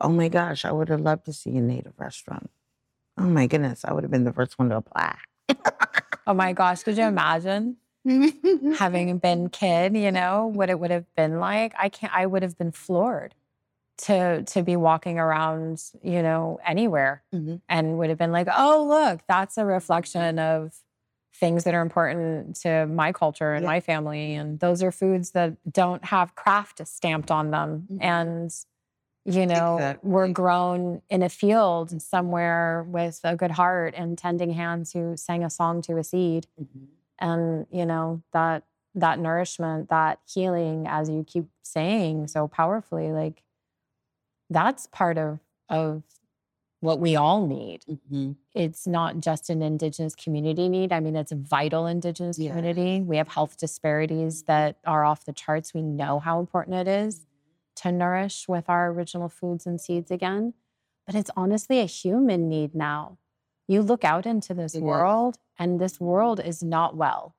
Oh 0.00 0.08
my 0.08 0.28
gosh, 0.28 0.64
I 0.64 0.70
would 0.70 0.88
have 0.88 1.00
loved 1.00 1.24
to 1.24 1.32
see 1.32 1.56
a 1.56 1.60
native 1.60 1.94
restaurant. 1.98 2.48
Oh 3.18 3.24
my 3.24 3.48
goodness, 3.48 3.84
I 3.84 3.92
would 3.92 4.04
have 4.04 4.12
been 4.12 4.22
the 4.22 4.32
first 4.32 4.56
one 4.56 4.68
to 4.68 4.76
apply. 4.76 5.16
oh 6.28 6.32
my 6.32 6.52
gosh, 6.52 6.84
could 6.84 6.96
you 6.96 7.02
imagine? 7.02 7.78
having 8.76 9.18
been 9.18 9.48
kid, 9.48 9.96
you 9.96 10.12
know, 10.12 10.52
what 10.54 10.70
it 10.70 10.78
would 10.78 10.92
have 10.92 11.12
been 11.16 11.40
like. 11.40 11.74
I 11.76 11.88
can't 11.88 12.14
I 12.14 12.24
would 12.24 12.44
have 12.44 12.56
been 12.56 12.70
floored 12.70 13.34
to 14.02 14.44
to 14.44 14.62
be 14.62 14.76
walking 14.76 15.18
around, 15.18 15.82
you 16.04 16.22
know, 16.22 16.60
anywhere 16.64 17.24
mm-hmm. 17.34 17.56
and 17.68 17.98
would 17.98 18.10
have 18.10 18.18
been 18.18 18.30
like, 18.30 18.46
"Oh, 18.56 18.86
look, 18.88 19.22
that's 19.26 19.58
a 19.58 19.64
reflection 19.64 20.38
of 20.38 20.72
things 21.34 21.64
that 21.64 21.74
are 21.74 21.82
important 21.82 22.56
to 22.56 22.86
my 22.86 23.12
culture 23.12 23.52
and 23.54 23.62
yeah. 23.62 23.70
my 23.70 23.80
family 23.80 24.34
and 24.34 24.60
those 24.60 24.82
are 24.82 24.92
foods 24.92 25.30
that 25.30 25.56
don't 25.70 26.04
have 26.04 26.34
Kraft 26.34 26.86
stamped 26.86 27.30
on 27.30 27.50
them." 27.50 27.86
Mm-hmm. 27.90 28.02
And 28.02 28.54
you 29.24 29.46
know, 29.46 29.76
exactly. 29.76 30.10
we're 30.10 30.28
grown 30.28 31.00
in 31.08 31.22
a 31.22 31.28
field 31.28 32.02
somewhere 32.02 32.84
with 32.88 33.20
a 33.22 33.36
good 33.36 33.52
heart 33.52 33.94
and 33.96 34.18
tending 34.18 34.50
hands 34.50 34.92
who 34.92 35.16
sang 35.16 35.44
a 35.44 35.50
song 35.50 35.80
to 35.82 35.96
a 35.96 36.04
seed. 36.04 36.48
Mm-hmm 36.60 36.84
and 37.22 37.66
you 37.70 37.86
know 37.86 38.22
that 38.32 38.64
that 38.94 39.18
nourishment 39.18 39.88
that 39.88 40.18
healing 40.26 40.86
as 40.86 41.08
you 41.08 41.24
keep 41.26 41.46
saying 41.62 42.28
so 42.28 42.46
powerfully 42.46 43.12
like 43.12 43.42
that's 44.50 44.86
part 44.88 45.16
of 45.16 45.38
of 45.70 46.02
what 46.82 46.98
we 46.98 47.16
all 47.16 47.46
need 47.46 47.80
mm-hmm. 47.88 48.32
it's 48.54 48.86
not 48.86 49.20
just 49.20 49.48
an 49.50 49.62
indigenous 49.62 50.14
community 50.14 50.68
need 50.68 50.92
i 50.92 51.00
mean 51.00 51.16
it's 51.16 51.32
a 51.32 51.36
vital 51.36 51.86
indigenous 51.86 52.38
yeah. 52.38 52.50
community 52.50 53.00
we 53.00 53.16
have 53.16 53.28
health 53.28 53.56
disparities 53.56 54.42
that 54.42 54.76
are 54.84 55.04
off 55.04 55.24
the 55.24 55.32
charts 55.32 55.72
we 55.72 55.82
know 55.82 56.18
how 56.18 56.38
important 56.38 56.76
it 56.76 56.88
is 56.88 57.20
mm-hmm. 57.20 57.88
to 57.88 57.92
nourish 57.92 58.46
with 58.48 58.68
our 58.68 58.90
original 58.90 59.28
foods 59.28 59.66
and 59.66 59.80
seeds 59.80 60.10
again 60.10 60.54
but 61.06 61.14
it's 61.14 61.30
honestly 61.36 61.80
a 61.80 61.86
human 61.86 62.48
need 62.48 62.74
now 62.74 63.18
you 63.68 63.82
look 63.82 64.04
out 64.04 64.26
into 64.26 64.54
this 64.54 64.74
world 64.74 65.38
and 65.58 65.80
this 65.80 66.00
world 66.00 66.40
is 66.40 66.62
not 66.62 66.96
well. 66.96 67.34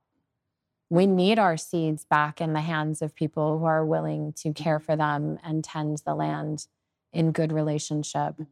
We 0.89 1.05
need 1.05 1.39
our 1.39 1.57
seeds 1.57 2.05
back 2.05 2.39
in 2.39 2.53
the 2.53 2.61
hands 2.61 3.01
of 3.01 3.15
people 3.15 3.59
who 3.59 3.65
are 3.65 3.85
willing 3.85 4.33
to 4.37 4.53
care 4.53 4.77
mm-hmm. 4.77 4.85
for 4.85 4.95
them 4.95 5.39
and 5.43 5.63
tend 5.63 6.01
the 6.05 6.15
land 6.15 6.67
in 7.11 7.31
good 7.31 7.51
relationship. 7.51 8.33
Mm-hmm. 8.33 8.43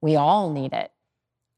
We 0.00 0.16
all 0.16 0.52
need 0.52 0.72
it. 0.72 0.92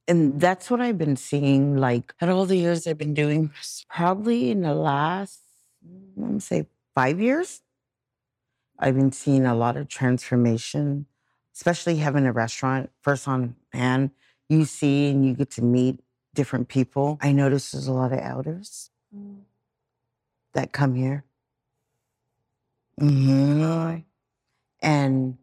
And 0.08 0.40
that's 0.40 0.70
what 0.70 0.80
I've 0.80 0.98
been 0.98 1.16
seeing, 1.16 1.76
like 1.76 2.14
at 2.20 2.28
all 2.28 2.46
the 2.46 2.56
years 2.56 2.86
I've 2.86 2.98
been 2.98 3.14
doing, 3.14 3.48
this, 3.56 3.84
probably 3.88 4.50
in 4.50 4.62
the 4.62 4.74
last, 4.74 5.40
I'm 5.84 6.22
gonna 6.22 6.40
say 6.40 6.66
five 6.94 7.20
years. 7.20 7.62
I've 8.78 8.96
been 8.96 9.12
seeing 9.12 9.46
a 9.46 9.54
lot 9.54 9.76
of 9.76 9.88
transformation, 9.88 11.06
especially 11.54 11.96
having 11.96 12.26
a 12.26 12.32
restaurant 12.32 12.90
first 13.02 13.28
on 13.28 13.56
hand. 13.72 14.10
You 14.48 14.64
see 14.64 15.10
and 15.10 15.24
you 15.24 15.34
get 15.34 15.50
to 15.52 15.62
meet 15.62 16.00
different 16.34 16.68
people. 16.68 17.18
I 17.20 17.32
notice 17.32 17.70
there's 17.70 17.86
a 17.86 17.92
lot 17.92 18.12
of 18.12 18.18
elders 18.18 18.90
mm. 19.14 19.40
that 20.54 20.72
come 20.72 20.94
here. 20.94 21.24
Mm-hmm. 23.00 24.00
And 24.82 25.38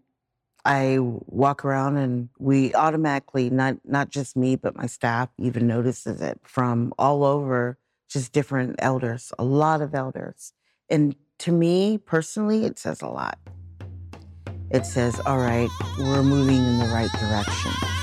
I 0.68 0.98
walk 1.00 1.64
around 1.64 1.96
and 1.96 2.28
we 2.40 2.74
automatically, 2.74 3.50
not 3.50 3.78
not 3.86 4.10
just 4.10 4.36
me, 4.36 4.58
but 4.58 4.76
my 4.76 4.86
staff 4.86 5.30
even 5.38 5.66
notices 5.66 6.20
it 6.20 6.42
from 6.44 6.94
all 7.00 7.24
over, 7.24 7.78
just 8.10 8.34
different 8.34 8.76
elders, 8.80 9.32
a 9.40 9.46
lot 9.46 9.82
of 9.82 9.96
elders. 9.96 10.52
And 10.90 11.16
to 11.40 11.54
me 11.54 11.98
personally, 11.98 12.66
it 12.66 12.78
says 12.78 13.02
a 13.02 13.08
lot. 13.08 13.40
It 14.70 14.86
says, 14.86 15.22
all 15.26 15.38
right, 15.38 15.70
we're 15.98 16.22
moving 16.22 16.58
in 16.58 16.80
the 16.80 16.88
right 16.88 17.12
direction. 17.14 17.97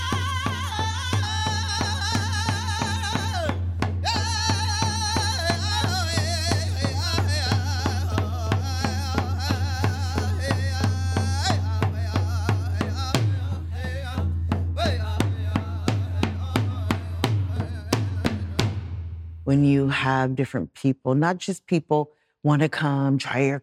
Have 20.04 20.36
different 20.36 20.74
people, 20.74 21.14
not 21.14 21.38
just 21.38 21.66
people 21.66 22.12
want 22.42 22.60
to 22.60 22.68
come 22.68 23.16
try 23.16 23.40
your 23.40 23.62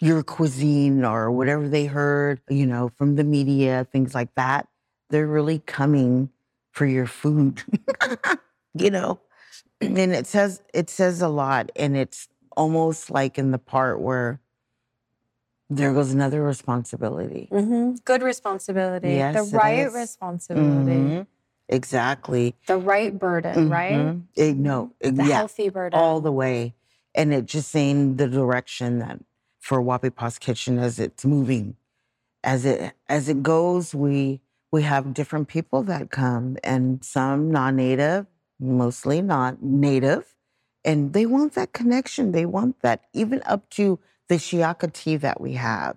your 0.00 0.22
cuisine 0.24 1.04
or 1.04 1.30
whatever 1.30 1.68
they 1.68 1.86
heard, 1.86 2.40
you 2.50 2.66
know, 2.66 2.90
from 2.96 3.14
the 3.14 3.22
media, 3.22 3.86
things 3.92 4.14
like 4.14 4.34
that. 4.34 4.66
They're 5.10 5.28
really 5.28 5.60
coming 5.60 6.30
for 6.72 6.86
your 6.86 7.06
food. 7.06 7.62
you 8.74 8.90
know. 8.90 9.20
And 9.80 10.12
it 10.12 10.26
says 10.26 10.60
it 10.74 10.90
says 10.90 11.22
a 11.22 11.28
lot 11.28 11.70
and 11.76 11.96
it's 11.96 12.28
almost 12.56 13.10
like 13.10 13.38
in 13.38 13.52
the 13.52 13.58
part 13.58 14.00
where 14.00 14.40
there 15.70 15.92
goes 15.94 16.10
another 16.12 16.42
responsibility. 16.42 17.48
Mm-hmm. 17.52 17.96
Good 18.04 18.22
responsibility. 18.22 19.14
Yes, 19.14 19.50
the 19.50 19.56
right 19.56 19.92
responsibility. 19.92 20.90
Mm-hmm. 20.90 21.33
Exactly. 21.68 22.54
The 22.66 22.76
right 22.76 23.18
burden, 23.18 23.54
mm-hmm. 23.54 23.72
right? 23.72 24.16
It, 24.36 24.56
no, 24.56 24.92
it, 25.00 25.16
the 25.16 25.24
yeah, 25.24 25.36
healthy 25.36 25.70
burden. 25.70 25.98
All 25.98 26.20
the 26.20 26.32
way. 26.32 26.74
And 27.14 27.32
it 27.32 27.46
just 27.46 27.70
saying 27.70 28.16
the 28.16 28.28
direction 28.28 28.98
that 28.98 29.20
for 29.60 29.82
Wahpepah's 29.82 30.38
Kitchen 30.38 30.78
as 30.78 30.98
it's 30.98 31.24
moving. 31.24 31.76
As 32.42 32.66
it 32.66 32.92
as 33.08 33.28
it 33.30 33.42
goes, 33.42 33.94
we 33.94 34.40
we 34.70 34.82
have 34.82 35.14
different 35.14 35.48
people 35.48 35.82
that 35.84 36.10
come 36.10 36.58
and 36.62 37.02
some 37.02 37.50
non-native, 37.50 38.26
mostly 38.60 39.22
not 39.22 39.62
native. 39.62 40.34
And 40.84 41.14
they 41.14 41.24
want 41.24 41.54
that 41.54 41.72
connection. 41.72 42.32
They 42.32 42.44
want 42.44 42.82
that, 42.82 43.04
even 43.14 43.40
up 43.46 43.70
to 43.70 43.98
the 44.28 44.34
Shiaka 44.34 44.92
tea 44.92 45.16
that 45.16 45.40
we 45.40 45.54
have. 45.54 45.96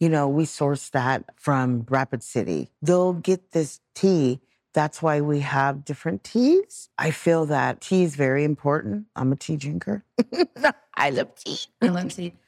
You 0.00 0.08
know, 0.08 0.28
we 0.28 0.46
source 0.46 0.88
that 0.90 1.24
from 1.36 1.84
Rapid 1.90 2.22
City. 2.22 2.70
They'll 2.80 3.12
get 3.12 3.52
this 3.52 3.80
tea 3.94 4.40
that's 4.74 5.00
why 5.00 5.20
we 5.20 5.40
have 5.40 5.84
different 5.84 6.24
teas. 6.24 6.88
I 6.98 7.12
feel 7.12 7.46
that 7.46 7.80
tea 7.80 8.02
is 8.02 8.16
very 8.16 8.44
important. 8.44 9.06
I'm 9.16 9.32
a 9.32 9.36
tea 9.36 9.56
drinker. 9.56 10.04
I 10.94 11.10
love 11.10 11.34
tea. 11.36 11.58
I 11.80 11.86
love 11.86 12.14
tea. 12.14 12.34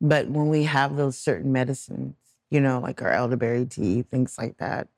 But 0.00 0.28
when 0.28 0.48
we 0.48 0.64
have 0.64 0.96
those 0.96 1.16
certain 1.16 1.52
medicines, 1.52 2.16
you 2.50 2.60
know, 2.60 2.78
like 2.80 3.00
our 3.00 3.12
elderberry 3.12 3.64
tea, 3.64 4.02
things 4.02 4.36
like 4.36 4.58
that, 4.58 4.88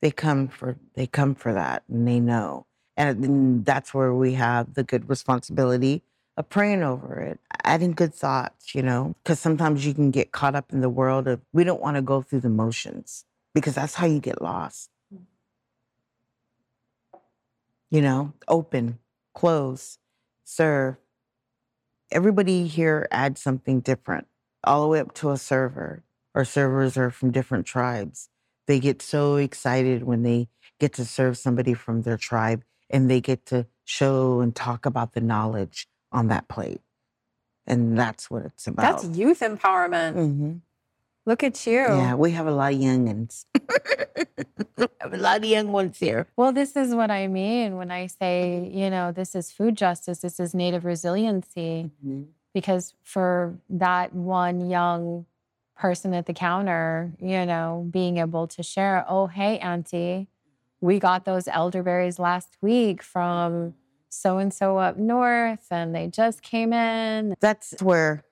they 0.00 0.12
come 0.12 0.46
for 0.48 0.76
they 0.94 1.06
come 1.06 1.34
for 1.34 1.54
that 1.54 1.82
and 1.88 2.06
they 2.06 2.20
know. 2.20 2.66
And 2.96 3.64
that's 3.64 3.92
where 3.92 4.14
we 4.14 4.34
have 4.34 4.74
the 4.74 4.84
good 4.84 5.08
responsibility 5.08 6.02
of 6.36 6.48
praying 6.50 6.84
over 6.84 7.18
it, 7.20 7.40
adding 7.64 7.92
good 7.92 8.14
thoughts, 8.14 8.74
you 8.74 8.82
know, 8.82 9.16
because 9.24 9.40
sometimes 9.40 9.84
you 9.84 9.94
can 9.94 10.12
get 10.12 10.30
caught 10.30 10.54
up 10.54 10.72
in 10.72 10.82
the 10.82 10.90
world 10.90 11.26
of 11.26 11.40
we 11.52 11.64
don't 11.64 11.80
want 11.80 11.96
to 11.96 12.02
go 12.02 12.22
through 12.22 12.40
the 12.40 12.50
motions 12.50 13.24
because 13.54 13.74
that's 13.74 13.94
how 13.94 14.06
you 14.06 14.20
get 14.20 14.40
lost 14.40 14.90
you 17.94 18.02
know, 18.02 18.32
open, 18.48 18.98
close, 19.34 19.98
serve. 20.42 20.96
Everybody 22.10 22.66
here 22.66 23.06
adds 23.12 23.40
something 23.40 23.78
different, 23.78 24.26
all 24.64 24.82
the 24.82 24.88
way 24.88 24.98
up 24.98 25.14
to 25.14 25.30
a 25.30 25.36
server. 25.36 26.02
Our 26.34 26.44
servers 26.44 26.96
are 26.96 27.10
from 27.10 27.30
different 27.30 27.66
tribes. 27.66 28.30
They 28.66 28.80
get 28.80 29.00
so 29.00 29.36
excited 29.36 30.02
when 30.02 30.24
they 30.24 30.48
get 30.80 30.92
to 30.94 31.04
serve 31.04 31.38
somebody 31.38 31.72
from 31.72 32.02
their 32.02 32.16
tribe 32.16 32.64
and 32.90 33.08
they 33.08 33.20
get 33.20 33.46
to 33.46 33.66
show 33.84 34.40
and 34.40 34.56
talk 34.56 34.86
about 34.86 35.12
the 35.12 35.20
knowledge 35.20 35.86
on 36.10 36.26
that 36.28 36.48
plate. 36.48 36.80
And 37.64 37.96
that's 37.96 38.28
what 38.28 38.44
it's 38.44 38.66
about. 38.66 39.02
That's 39.02 39.16
youth 39.16 39.38
empowerment. 39.38 40.14
Mm-hmm. 40.16 40.52
Look 41.26 41.42
at 41.42 41.66
you. 41.66 41.72
Yeah, 41.72 42.14
we 42.14 42.32
have 42.32 42.46
a 42.46 42.50
lot 42.50 42.74
of 42.74 42.78
youngins. 42.78 43.46
we 44.76 44.86
have 45.00 45.14
a 45.14 45.16
lot 45.16 45.38
of 45.38 45.44
young 45.44 45.72
ones 45.72 45.98
here. 45.98 46.26
Well, 46.36 46.52
this 46.52 46.76
is 46.76 46.94
what 46.94 47.10
I 47.10 47.28
mean 47.28 47.76
when 47.76 47.90
I 47.90 48.08
say, 48.08 48.70
you 48.72 48.90
know, 48.90 49.10
this 49.10 49.34
is 49.34 49.50
food 49.50 49.76
justice, 49.76 50.18
this 50.18 50.38
is 50.38 50.54
native 50.54 50.84
resiliency. 50.84 51.90
Mm-hmm. 52.04 52.24
Because 52.52 52.94
for 53.02 53.58
that 53.68 54.14
one 54.14 54.68
young 54.68 55.26
person 55.76 56.14
at 56.14 56.26
the 56.26 56.34
counter, 56.34 57.12
you 57.20 57.44
know, 57.46 57.88
being 57.90 58.18
able 58.18 58.46
to 58.48 58.62
share, 58.62 59.04
oh, 59.08 59.26
hey, 59.26 59.58
Auntie, 59.58 60.28
we 60.80 60.98
got 60.98 61.24
those 61.24 61.48
elderberries 61.48 62.18
last 62.18 62.56
week 62.60 63.02
from 63.02 63.74
so 64.08 64.38
and 64.38 64.54
so 64.54 64.76
up 64.76 64.96
north, 64.96 65.66
and 65.70 65.94
they 65.94 66.06
just 66.06 66.42
came 66.42 66.72
in. 66.72 67.34
That's 67.40 67.82
where 67.82 68.24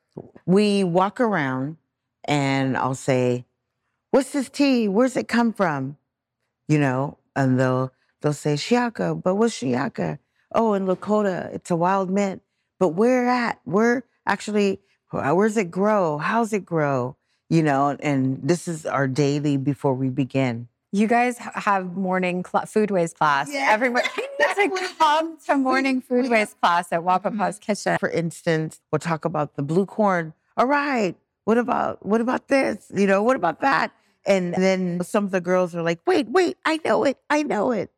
we 0.47 0.85
walk 0.85 1.19
around 1.19 1.79
and 2.25 2.77
I'll 2.77 2.95
say, 2.95 3.45
What's 4.11 4.33
this 4.33 4.51
tea? 4.51 4.89
Where's 4.89 5.17
it 5.17 5.27
come 5.27 5.53
from? 5.55 5.97
You 6.69 6.79
know, 6.79 7.19
and 7.35 7.59
they'll 7.59 7.93
they'll 8.21 8.33
say 8.33 8.55
Shiaka, 8.55 9.21
but 9.23 9.37
what's 9.37 9.59
Shiaka? 9.59 10.19
Oh, 10.55 10.75
in 10.75 10.87
Lakota, 10.87 11.53
it's 11.55 11.71
a 11.71 11.77
wild 11.77 12.11
mint. 12.11 12.43
But 12.79 12.89
where 12.89 13.29
at? 13.29 13.61
Where 13.65 14.05
actually 14.27 14.81
where's 15.13 15.57
it 15.57 15.71
grow? 15.71 16.19
How's 16.19 16.53
it 16.53 16.65
grow? 16.65 17.17
You 17.49 17.63
know, 17.63 17.97
and 18.01 18.41
this 18.43 18.67
is 18.67 18.87
our 18.87 19.07
daily 19.07 19.57
before 19.57 19.95
we 19.95 20.09
begin. 20.09 20.69
You 20.91 21.07
guys 21.07 21.39
have 21.39 21.97
morning 21.97 22.45
cl- 22.45 22.65
foodways 22.65 23.15
class. 23.15 23.51
Yeah. 23.51 23.69
Everyone 23.71 24.03
needs 24.19 24.55
to 24.55 24.95
come 24.99 25.39
to 25.47 25.57
morning 25.57 26.03
foodways 26.03 26.55
class 26.61 26.93
at 26.93 27.01
Wahpepah's 27.01 27.59
mm-hmm. 27.59 27.73
Kitchen. 27.73 27.99
For 27.99 28.11
instance, 28.11 28.81
we'll 28.91 28.99
talk 28.99 29.25
about 29.25 29.57
the 29.57 29.63
blue 29.63 29.87
corn. 29.87 30.35
All 30.57 30.67
right, 30.67 31.17
what 31.45 31.59
about 31.59 32.05
what 32.05 32.21
about 32.21 32.49
this? 32.49 32.91
You 32.95 33.07
know, 33.07 33.23
what 33.23 33.37
about 33.37 33.61
that? 33.61 33.93
And 34.25 34.55
then 34.55 35.03
some 35.03 35.25
of 35.25 35.31
the 35.33 35.41
girls 35.41 35.75
are 35.75 35.83
like, 35.83 36.01
wait, 36.07 36.29
wait, 36.29 36.57
I 36.65 36.79
know 36.85 37.05
it, 37.05 37.19
I 37.29 37.43
know 37.43 37.73
it. 37.73 37.91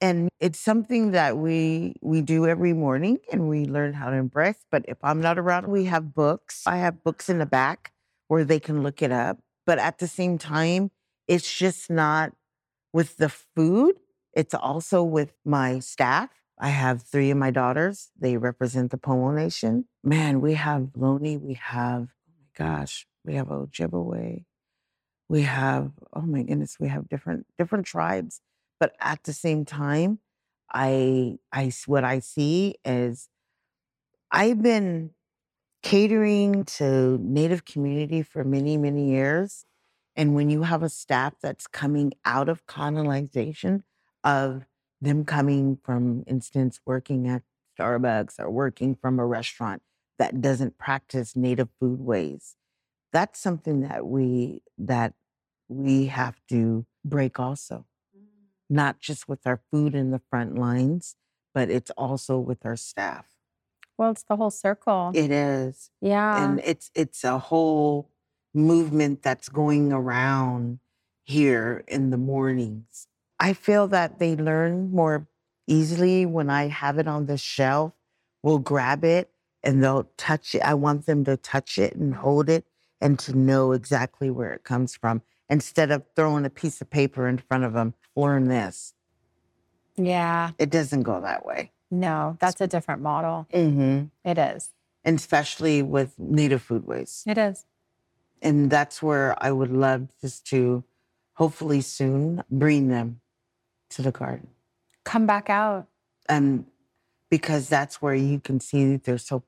And 0.00 0.28
it's 0.40 0.58
something 0.58 1.12
that 1.12 1.38
we 1.38 1.94
we 2.02 2.20
do 2.20 2.46
every 2.46 2.72
morning 2.72 3.18
and 3.32 3.48
we 3.48 3.64
learn 3.64 3.94
how 3.94 4.10
to 4.10 4.16
embrace. 4.16 4.64
But 4.70 4.84
if 4.88 4.98
I'm 5.02 5.20
not 5.20 5.38
around, 5.38 5.68
we 5.68 5.86
have 5.86 6.14
books. 6.14 6.62
I 6.66 6.76
have 6.78 7.02
books 7.02 7.28
in 7.28 7.38
the 7.38 7.46
back 7.46 7.92
where 8.28 8.44
they 8.44 8.60
can 8.60 8.82
look 8.82 9.02
it 9.02 9.10
up. 9.10 9.38
But 9.64 9.78
at 9.78 9.98
the 9.98 10.06
same 10.06 10.38
time, 10.38 10.90
it's 11.26 11.58
just 11.58 11.90
not 11.90 12.32
with 12.92 13.16
the 13.16 13.28
food, 13.28 13.96
it's 14.32 14.54
also 14.54 15.02
with 15.02 15.32
my 15.44 15.80
staff. 15.80 16.30
I 16.58 16.70
have 16.70 17.02
three 17.02 17.30
of 17.30 17.36
my 17.36 17.50
daughters. 17.50 18.10
They 18.18 18.36
represent 18.36 18.90
the 18.90 18.96
Pomo 18.96 19.30
Nation. 19.32 19.86
Man, 20.02 20.40
we 20.40 20.54
have 20.54 20.92
Loni, 20.96 21.38
we 21.38 21.54
have, 21.54 22.08
gosh, 22.56 23.06
we 23.24 23.34
have 23.34 23.48
Ojibwe. 23.48 24.44
We 25.28 25.42
have, 25.42 25.92
oh 26.12 26.22
my 26.22 26.42
goodness, 26.42 26.78
we 26.80 26.88
have 26.88 27.08
different 27.08 27.46
different 27.58 27.86
tribes. 27.86 28.40
But 28.80 28.94
at 29.00 29.24
the 29.24 29.32
same 29.32 29.64
time, 29.64 30.20
I 30.72 31.38
I 31.52 31.72
what 31.86 32.04
I 32.04 32.20
see 32.20 32.76
is 32.84 33.28
I've 34.30 34.62
been 34.62 35.10
catering 35.82 36.64
to 36.64 37.18
Native 37.22 37.64
community 37.64 38.22
for 38.22 38.44
many, 38.44 38.76
many 38.76 39.10
years. 39.10 39.64
And 40.16 40.34
when 40.34 40.50
you 40.50 40.62
have 40.62 40.82
a 40.82 40.88
staff 40.88 41.34
that's 41.42 41.66
coming 41.66 42.12
out 42.24 42.48
of 42.48 42.66
colonization, 42.66 43.84
of 44.24 44.64
them 45.00 45.24
coming 45.24 45.78
from 45.82 46.24
instance 46.26 46.80
working 46.86 47.28
at 47.28 47.42
Starbucks 47.78 48.40
or 48.40 48.50
working 48.50 48.94
from 48.94 49.18
a 49.20 49.26
restaurant 49.26 49.82
that 50.18 50.40
doesn't 50.40 50.78
practice 50.78 51.36
native 51.36 51.68
food 51.78 52.00
ways, 52.00 52.56
that's 53.12 53.40
something 53.40 53.80
that 53.80 54.06
we 54.06 54.62
that 54.78 55.14
we 55.68 56.06
have 56.06 56.36
to 56.48 56.86
break 57.04 57.38
also. 57.38 57.86
Not 58.68 59.00
just 59.00 59.28
with 59.28 59.46
our 59.46 59.60
food 59.70 59.94
in 59.94 60.10
the 60.10 60.20
front 60.28 60.58
lines, 60.58 61.16
but 61.54 61.70
it's 61.70 61.90
also 61.92 62.38
with 62.38 62.66
our 62.66 62.76
staff. 62.76 63.26
Well, 63.96 64.10
it's 64.10 64.24
the 64.24 64.36
whole 64.36 64.50
circle. 64.50 65.12
It 65.14 65.30
is 65.30 65.90
yeah. 66.00 66.44
and 66.44 66.60
it's 66.64 66.90
it's 66.94 67.24
a 67.24 67.38
whole 67.38 68.10
movement 68.54 69.22
that's 69.22 69.48
going 69.48 69.92
around 69.92 70.80
here 71.24 71.84
in 71.88 72.10
the 72.10 72.16
mornings. 72.16 73.06
I 73.38 73.52
feel 73.52 73.88
that 73.88 74.18
they 74.18 74.34
learn 74.36 74.90
more 74.90 75.28
easily 75.66 76.26
when 76.26 76.50
I 76.50 76.68
have 76.68 76.98
it 76.98 77.08
on 77.08 77.26
the 77.26 77.38
shelf. 77.38 77.92
We'll 78.42 78.58
grab 78.58 79.04
it 79.04 79.30
and 79.66 79.82
they'll 79.82 80.08
touch 80.16 80.54
it. 80.54 80.62
I 80.62 80.74
want 80.74 81.04
them 81.06 81.24
to 81.24 81.36
touch 81.36 81.76
it 81.76 81.94
and 81.96 82.14
hold 82.14 82.48
it 82.48 82.64
and 83.00 83.18
to 83.18 83.36
know 83.36 83.72
exactly 83.72 84.30
where 84.30 84.52
it 84.54 84.64
comes 84.64 84.96
from 84.96 85.20
instead 85.50 85.90
of 85.90 86.04
throwing 86.14 86.46
a 86.46 86.50
piece 86.50 86.80
of 86.80 86.88
paper 86.88 87.28
in 87.28 87.36
front 87.38 87.64
of 87.64 87.72
them. 87.74 87.92
Learn 88.14 88.48
this. 88.48 88.94
yeah. 89.96 90.52
It 90.58 90.70
doesn't 90.70 91.02
go 91.02 91.20
that 91.20 91.44
way. 91.44 91.72
No, 91.90 92.36
that's 92.40 92.60
a 92.60 92.66
different 92.66 93.02
model. 93.02 93.46
Mm-hmm. 93.52 94.04
It 94.24 94.38
is. 94.38 94.70
And 95.04 95.18
especially 95.18 95.82
with 95.82 96.14
native 96.18 96.66
foodways. 96.66 97.26
It 97.26 97.38
is. 97.38 97.64
and 98.42 98.70
that's 98.70 99.02
where 99.02 99.36
I 99.42 99.50
would 99.52 99.70
love 99.70 100.08
just 100.20 100.46
to 100.48 100.84
hopefully 101.34 101.80
soon 101.80 102.42
bring 102.50 102.88
them 102.88 103.20
to 103.90 104.02
the 104.02 104.10
garden. 104.12 104.48
Come 105.04 105.26
back 105.26 105.48
out. 105.50 105.86
And 106.28 106.66
because 107.30 107.68
that's 107.68 108.00
where 108.02 108.14
you 108.14 108.40
can 108.40 108.58
see 108.60 108.92
that 108.92 109.04
they're 109.04 109.18
so 109.18 109.42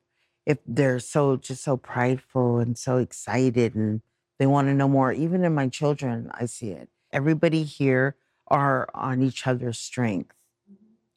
if 0.49 0.57
they're 0.67 0.99
so 0.99 1.37
just 1.37 1.63
so 1.63 1.77
prideful 1.77 2.59
and 2.59 2.79
so 2.79 2.97
excited 2.97 3.75
and 3.75 4.01
they 4.39 4.47
want 4.47 4.67
to 4.67 4.75
know 4.75 4.89
more. 4.89 5.13
Even 5.13 5.45
in 5.45 5.55
my 5.55 5.69
children, 5.69 6.31
I 6.33 6.47
see 6.47 6.71
it. 6.71 6.89
Everybody 7.13 7.65
here 7.65 8.17
are 8.47 8.89
on 8.95 9.23
each 9.23 9.47
other's 9.47 9.79
strength. 9.79 10.35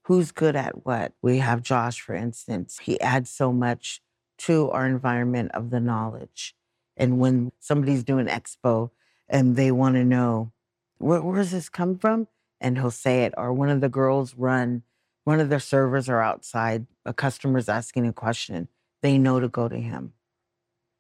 Who's 0.04 0.32
good 0.34 0.58
at 0.58 0.86
what? 0.86 1.14
We 1.22 1.38
have 1.38 1.64
Josh, 1.64 2.02
for 2.02 2.14
instance. 2.14 2.80
He 2.82 3.00
adds 3.00 3.30
so 3.30 3.54
much 3.54 4.02
to 4.40 4.70
our 4.72 4.86
environment 4.86 5.52
of 5.54 5.70
the 5.70 5.80
knowledge. 5.80 6.54
And 6.98 7.18
when 7.18 7.54
somebody's 7.58 8.04
doing 8.04 8.26
expo 8.26 8.90
and 9.30 9.56
they 9.56 9.72
want 9.72 9.96
to 9.96 10.04
know 10.04 10.52
where, 10.98 11.22
where 11.22 11.38
does 11.38 11.52
this 11.52 11.70
come 11.70 11.98
from, 11.98 12.28
and 12.60 12.78
he'll 12.78 12.92
say 12.92 13.24
it, 13.24 13.34
or 13.38 13.54
one 13.54 13.70
of 13.70 13.80
the 13.80 13.90
girls 13.90 14.36
run, 14.36 14.84
one 15.24 15.40
of 15.40 15.48
their 15.48 15.60
servers 15.60 16.10
are 16.10 16.22
outside, 16.22 16.86
a 17.06 17.14
customer's 17.14 17.70
asking 17.70 18.06
a 18.06 18.14
question, 18.14 18.68
they 19.02 19.18
know 19.18 19.40
to 19.40 19.48
go 19.48 19.68
to 19.68 19.78
him 19.78 20.14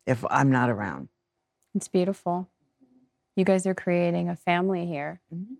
if 0.05 0.25
I'm 0.29 0.51
not 0.51 0.69
around. 0.69 1.09
It's 1.75 1.87
beautiful. 1.87 2.49
You 3.35 3.45
guys 3.45 3.65
are 3.65 3.75
creating 3.75 4.29
a 4.29 4.35
family 4.35 4.85
here. 4.85 5.21
Mhm. 5.33 5.57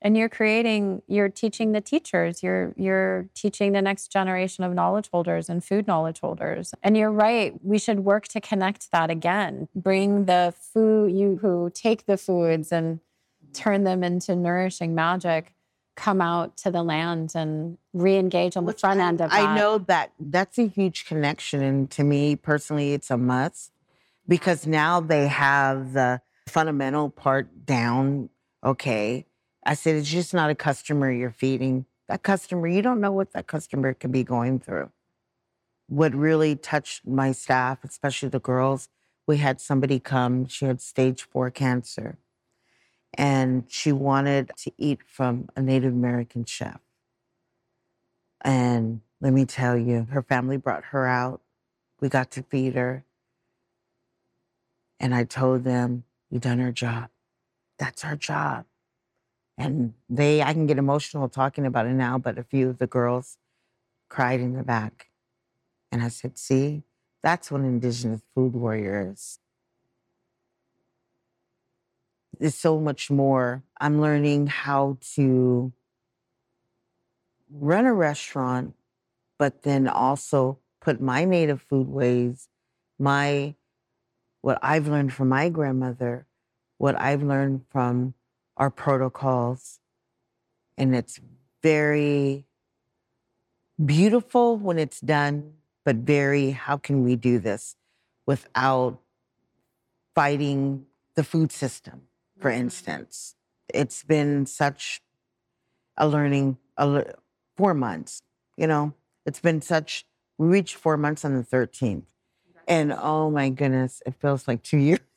And 0.00 0.16
you're 0.16 0.28
creating, 0.28 1.02
you're 1.08 1.28
teaching 1.28 1.72
the 1.72 1.80
teachers, 1.80 2.40
you're 2.42 2.72
you're 2.76 3.28
teaching 3.34 3.72
the 3.72 3.82
next 3.82 4.12
generation 4.12 4.62
of 4.62 4.72
knowledge 4.72 5.08
holders 5.10 5.48
and 5.48 5.64
food 5.64 5.88
knowledge 5.88 6.20
holders. 6.20 6.72
And 6.84 6.96
you're 6.96 7.10
right, 7.10 7.52
we 7.64 7.78
should 7.78 8.00
work 8.00 8.28
to 8.28 8.40
connect 8.40 8.92
that 8.92 9.10
again. 9.10 9.68
Bring 9.74 10.26
the 10.26 10.54
food, 10.56 11.12
you 11.12 11.38
who 11.38 11.70
take 11.74 12.06
the 12.06 12.16
foods 12.16 12.70
and 12.70 13.00
turn 13.52 13.82
them 13.84 14.04
into 14.04 14.36
nourishing 14.36 14.94
magic, 14.94 15.52
come 15.98 16.20
out 16.20 16.56
to 16.56 16.70
the 16.70 16.82
land 16.82 17.32
and 17.34 17.76
re-engage 17.92 18.56
on 18.56 18.64
the 18.64 18.72
front 18.72 19.00
I- 19.00 19.08
end 19.08 19.20
of 19.20 19.30
that. 19.30 19.48
I 19.48 19.56
know 19.56 19.78
that 19.78 20.12
that's 20.20 20.56
a 20.56 20.68
huge 20.68 21.06
connection. 21.06 21.60
And 21.60 21.90
to 21.90 22.04
me 22.04 22.36
personally, 22.36 22.92
it's 22.92 23.10
a 23.10 23.18
must 23.18 23.72
because 24.28 24.66
now 24.66 25.00
they 25.00 25.26
have 25.26 25.92
the 25.94 26.20
fundamental 26.46 27.10
part 27.10 27.66
down. 27.66 28.30
Okay. 28.62 29.26
I 29.66 29.74
said, 29.74 29.96
it's 29.96 30.08
just 30.08 30.32
not 30.32 30.50
a 30.50 30.54
customer 30.54 31.10
you're 31.10 31.32
feeding. 31.32 31.84
That 32.06 32.22
customer, 32.22 32.68
you 32.68 32.80
don't 32.80 33.00
know 33.00 33.12
what 33.12 33.32
that 33.32 33.48
customer 33.48 33.92
could 33.92 34.12
be 34.12 34.22
going 34.22 34.60
through. 34.60 34.90
What 35.88 36.14
really 36.14 36.54
touched 36.54 37.06
my 37.06 37.32
staff, 37.32 37.82
especially 37.82 38.28
the 38.28 38.38
girls, 38.38 38.88
we 39.26 39.38
had 39.38 39.60
somebody 39.60 39.98
come, 39.98 40.46
she 40.46 40.64
had 40.64 40.80
stage 40.80 41.22
four 41.24 41.50
cancer, 41.50 42.18
and 43.14 43.64
she 43.68 43.92
wanted 43.92 44.50
to 44.58 44.72
eat 44.78 45.00
from 45.06 45.48
a 45.56 45.62
Native 45.62 45.92
American 45.92 46.44
chef. 46.44 46.80
And 48.42 49.00
let 49.20 49.32
me 49.32 49.44
tell 49.44 49.76
you, 49.76 50.06
her 50.10 50.22
family 50.22 50.56
brought 50.56 50.84
her 50.86 51.06
out. 51.06 51.40
We 52.00 52.08
got 52.08 52.30
to 52.32 52.42
feed 52.42 52.74
her. 52.74 53.04
And 55.00 55.14
I 55.14 55.24
told 55.24 55.64
them, 55.64 56.04
we 56.30 56.38
done 56.38 56.60
our 56.60 56.72
job. 56.72 57.08
That's 57.78 58.04
our 58.04 58.16
job. 58.16 58.64
And 59.56 59.94
they, 60.08 60.42
I 60.42 60.52
can 60.52 60.66
get 60.66 60.78
emotional 60.78 61.28
talking 61.28 61.66
about 61.66 61.86
it 61.86 61.94
now, 61.94 62.18
but 62.18 62.38
a 62.38 62.44
few 62.44 62.68
of 62.68 62.78
the 62.78 62.86
girls 62.86 63.38
cried 64.08 64.40
in 64.40 64.52
the 64.52 64.62
back. 64.62 65.08
And 65.90 66.02
I 66.02 66.08
said, 66.08 66.38
see, 66.38 66.82
that's 67.22 67.50
what 67.50 67.62
Indigenous 67.62 68.22
food 68.34 68.54
warrior 68.54 69.10
is. 69.12 69.40
There's 72.38 72.54
so 72.54 72.78
much 72.78 73.10
more. 73.10 73.64
I'm 73.80 74.00
learning 74.00 74.46
how 74.46 74.98
to 75.14 75.72
run 77.50 77.86
a 77.86 77.92
restaurant, 77.92 78.74
but 79.38 79.62
then 79.62 79.88
also 79.88 80.58
put 80.80 81.00
my 81.00 81.24
native 81.24 81.62
food 81.62 81.88
ways, 81.88 82.48
my 82.98 83.54
what 84.40 84.58
I've 84.62 84.86
learned 84.86 85.12
from 85.12 85.28
my 85.28 85.48
grandmother, 85.48 86.26
what 86.76 86.98
I've 86.98 87.22
learned 87.22 87.64
from 87.70 88.14
our 88.56 88.70
protocols. 88.70 89.80
And 90.76 90.94
it's 90.94 91.20
very 91.62 92.46
beautiful 93.84 94.56
when 94.56 94.78
it's 94.78 95.00
done, 95.00 95.54
but 95.84 95.96
very, 95.96 96.52
how 96.52 96.76
can 96.76 97.02
we 97.02 97.16
do 97.16 97.40
this 97.40 97.74
without 98.26 99.00
fighting 100.14 100.86
the 101.14 101.24
food 101.24 101.50
system, 101.50 102.02
for 102.38 102.50
instance? 102.50 103.34
It's 103.72 104.02
been 104.02 104.46
such 104.46 105.00
a 105.96 106.08
learning, 106.08 106.58
a, 106.76 107.04
four 107.56 107.74
months, 107.74 108.22
you 108.56 108.66
know, 108.66 108.94
it's 109.26 109.40
been 109.40 109.60
such, 109.60 110.06
we 110.38 110.46
reached 110.48 110.76
four 110.76 110.96
months 110.96 111.24
on 111.24 111.36
the 111.36 111.42
13th. 111.42 112.04
And 112.66 112.92
oh 112.92 113.30
my 113.30 113.48
goodness, 113.48 114.02
it 114.06 114.14
feels 114.20 114.46
like 114.46 114.62
two 114.62 114.78
years. 114.78 115.00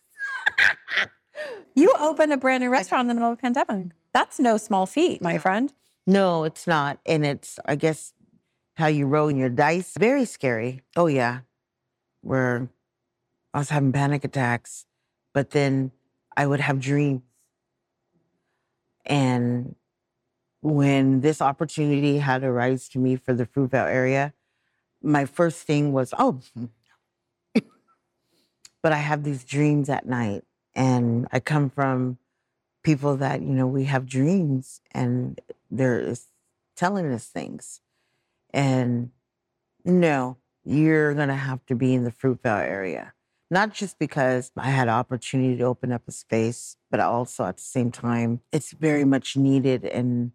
You 1.76 1.94
opened 2.00 2.34
a 2.34 2.38
brand 2.38 2.64
new 2.64 2.70
restaurant 2.70 3.02
in 3.02 3.08
the 3.08 3.14
middle 3.14 3.32
of 3.32 3.40
a 3.40 3.42
pandemic. 3.42 3.94
That's 4.14 4.40
no 4.40 4.58
small 4.58 4.86
feat, 4.86 5.22
my 5.22 5.38
friend. 5.38 5.72
No, 6.06 6.44
it's 6.44 6.68
not. 6.68 7.00
And 7.06 7.26
it's, 7.26 7.60
I 7.66 7.76
guess, 7.76 8.14
how 8.76 8.88
you 8.88 9.08
roll 9.08 9.32
your 9.32 9.50
dice. 9.50 9.94
Very 9.98 10.26
scary. 10.26 10.82
Oh, 10.96 11.08
yeah. 11.08 11.40
Where 12.22 12.70
I 13.54 13.60
was 13.60 13.70
having 13.70 13.94
panic 13.94 14.24
attacks, 14.24 14.86
but 15.34 15.52
then 15.52 15.92
I 16.36 16.48
would 16.48 16.60
have 16.60 16.80
dreams. 16.80 17.22
And 19.06 19.76
when 20.62 21.22
this 21.22 21.42
opportunity 21.42 22.20
had 22.20 22.44
arisen 22.44 22.92
to 22.94 23.00
me 23.00 23.16
for 23.16 23.34
the 23.34 23.46
Fruitvale 23.46 23.88
area, 23.88 24.34
my 25.02 25.26
first 25.26 25.66
thing 25.66 25.92
was, 25.92 26.14
oh, 26.18 26.40
but 27.54 28.94
I 28.94 28.98
have 28.98 29.24
these 29.24 29.44
dreams 29.44 29.90
at 29.90 30.06
night. 30.06 30.44
And 30.74 31.28
I 31.32 31.40
come 31.40 31.70
from 31.70 32.18
people 32.84 33.18
that, 33.18 33.42
you 33.42 33.54
know, 33.54 33.68
we 33.68 33.86
have 33.86 34.06
dreams 34.06 34.82
and 34.92 35.40
they're 35.70 36.16
telling 36.76 37.12
us 37.12 37.28
things. 37.28 37.82
And 38.54 39.12
no, 39.84 40.38
you're 40.64 41.14
going 41.14 41.30
to 41.30 41.36
have 41.36 41.66
to 41.68 41.76
be 41.76 41.94
in 41.94 42.04
the 42.04 42.12
Fruitvale 42.12 42.66
area. 42.66 43.14
Not 43.52 43.74
just 43.74 44.00
because 44.00 44.52
I 44.58 44.70
had 44.70 44.88
opportunity 44.88 45.58
to 45.58 45.66
open 45.66 45.92
up 45.92 46.04
a 46.08 46.12
space, 46.14 46.78
but 46.90 47.02
also 47.02 47.46
at 47.46 47.58
the 47.58 47.64
same 47.64 47.92
time, 47.92 48.40
it's 48.54 48.72
very 48.72 49.04
much 49.04 49.36
needed. 49.36 49.84
And 49.84 50.32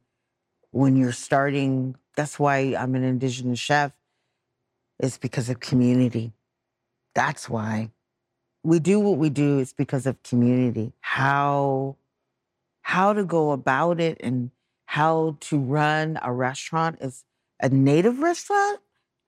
when 0.71 0.97
you're 0.97 1.12
starting, 1.12 1.97
that's 2.14 2.39
why 2.39 2.77
I'm 2.79 2.95
an 2.95 3.05
Indigenous 3.05 3.59
chef, 3.59 3.93
is 5.01 5.17
because 5.17 5.49
of 5.49 5.61
community. 5.61 6.35
That's 7.14 7.49
why 7.49 7.93
we 8.67 8.81
do 8.81 8.99
what 8.99 9.17
we 9.17 9.31
do 9.31 9.61
is 9.61 9.73
because 9.73 10.07
of 10.07 10.23
community. 10.25 10.93
How 11.01 11.97
how 12.83 13.12
to 13.12 13.25
go 13.25 13.53
about 13.53 14.01
it 14.01 14.19
and 14.21 14.51
how 14.87 15.37
to 15.41 15.59
run 15.59 16.19
a 16.21 16.33
restaurant 16.33 16.99
is 17.01 17.25
a 17.62 17.69
native 17.69 18.19
restaurant. 18.19 18.81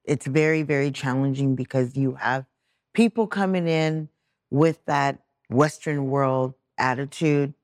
It's 0.05 0.27
very 0.27 0.63
very 0.63 0.91
challenging 0.91 1.55
because 1.55 1.97
you 1.97 2.17
have 2.17 2.47
people 2.99 3.29
coming 3.29 3.69
in 3.69 4.09
with 4.51 4.85
that 4.87 5.21
western 5.49 6.11
world 6.11 6.55
attitude. 6.77 7.55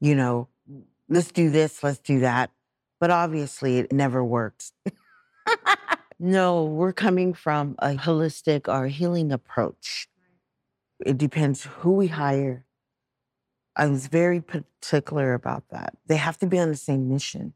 You 0.00 0.14
know, 0.14 0.48
let's 1.10 1.30
do 1.30 1.50
this, 1.50 1.82
let's 1.82 1.98
do 1.98 2.20
that. 2.20 2.50
But 2.98 3.10
obviously 3.10 3.78
it 3.78 3.92
never 3.92 4.24
works. 4.24 4.72
no, 6.18 6.64
we're 6.64 6.94
coming 6.94 7.34
from 7.34 7.74
a 7.80 7.90
holistic 7.90 8.66
or 8.66 8.88
healing 8.88 9.30
approach 9.30 10.08
it 11.04 11.18
depends 11.18 11.64
who 11.64 11.92
we 11.92 12.06
hire. 12.08 12.64
I 13.76 13.86
was 13.88 14.06
very 14.06 14.40
particular 14.40 15.34
about 15.34 15.64
that. 15.70 15.94
They 16.06 16.16
have 16.16 16.38
to 16.38 16.46
be 16.46 16.58
on 16.58 16.70
the 16.70 16.76
same 16.76 17.08
mission. 17.08 17.52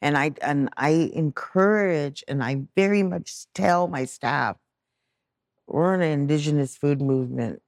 And 0.00 0.16
I 0.16 0.32
and 0.42 0.68
I 0.76 1.10
encourage 1.12 2.24
and 2.26 2.42
I 2.42 2.62
very 2.74 3.02
much 3.02 3.46
tell 3.54 3.88
my 3.88 4.04
staff, 4.04 4.56
we're 5.68 5.94
in 5.94 6.02
an 6.02 6.10
indigenous 6.12 6.76
food 6.76 7.00
movement. 7.00 7.60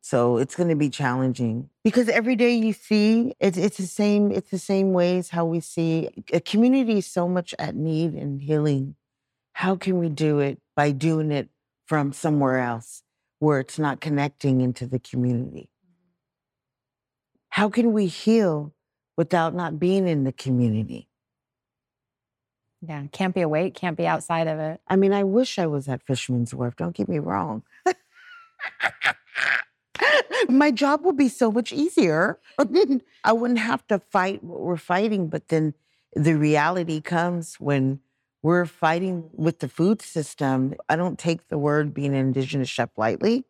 So 0.00 0.38
it's 0.38 0.54
going 0.54 0.70
to 0.70 0.74
be 0.74 0.88
challenging 0.88 1.68
because 1.84 2.08
every 2.08 2.34
day 2.34 2.54
you 2.54 2.72
see 2.72 3.34
it's 3.40 3.58
it's 3.58 3.76
the 3.76 3.86
same 3.86 4.32
it's 4.32 4.50
the 4.50 4.58
same 4.58 4.94
ways 4.94 5.28
how 5.28 5.44
we 5.44 5.60
see 5.60 6.08
a 6.32 6.40
community 6.40 6.98
is 6.98 7.06
so 7.06 7.28
much 7.28 7.54
at 7.58 7.74
need 7.74 8.14
and 8.14 8.40
healing. 8.40 8.96
How 9.52 9.76
can 9.76 9.98
we 9.98 10.08
do 10.08 10.38
it 10.38 10.60
by 10.74 10.92
doing 10.92 11.30
it 11.30 11.50
from 11.84 12.14
somewhere 12.14 12.58
else 12.58 13.02
where 13.38 13.60
it's 13.60 13.78
not 13.78 14.00
connecting 14.00 14.62
into 14.62 14.86
the 14.86 14.98
community? 14.98 15.68
Mm-hmm. 15.84 16.12
How 17.50 17.68
can 17.68 17.92
we 17.92 18.06
heal 18.06 18.72
without 19.18 19.54
not 19.54 19.78
being 19.78 20.08
in 20.08 20.24
the 20.24 20.32
community? 20.32 21.08
Yeah, 22.86 23.04
can't 23.10 23.34
be 23.34 23.40
awake, 23.40 23.74
can't 23.74 23.96
be 23.96 24.06
outside 24.06 24.46
of 24.46 24.58
it. 24.58 24.80
I 24.86 24.96
mean, 24.96 25.12
I 25.12 25.24
wish 25.24 25.58
I 25.58 25.66
was 25.66 25.88
at 25.88 26.02
Fisherman's 26.06 26.54
Wharf. 26.54 26.76
Don't 26.76 26.94
get 26.94 27.08
me 27.08 27.18
wrong. 27.18 27.64
My 30.48 30.70
job 30.70 31.04
would 31.04 31.16
be 31.16 31.28
so 31.28 31.50
much 31.50 31.72
easier. 31.72 32.38
I 33.24 33.32
wouldn't 33.32 33.58
have 33.58 33.86
to 33.88 33.98
fight 33.98 34.44
what 34.44 34.60
we're 34.60 34.76
fighting. 34.76 35.28
But 35.28 35.48
then 35.48 35.74
the 36.14 36.34
reality 36.34 37.00
comes 37.00 37.56
when 37.56 37.98
we're 38.42 38.66
fighting 38.66 39.28
with 39.32 39.58
the 39.58 39.68
food 39.68 40.00
system. 40.00 40.74
I 40.88 40.94
don't 40.94 41.18
take 41.18 41.48
the 41.48 41.58
word 41.58 41.92
being 41.92 42.14
an 42.14 42.20
indigenous 42.20 42.68
chef 42.68 42.90
lightly. 42.96 43.44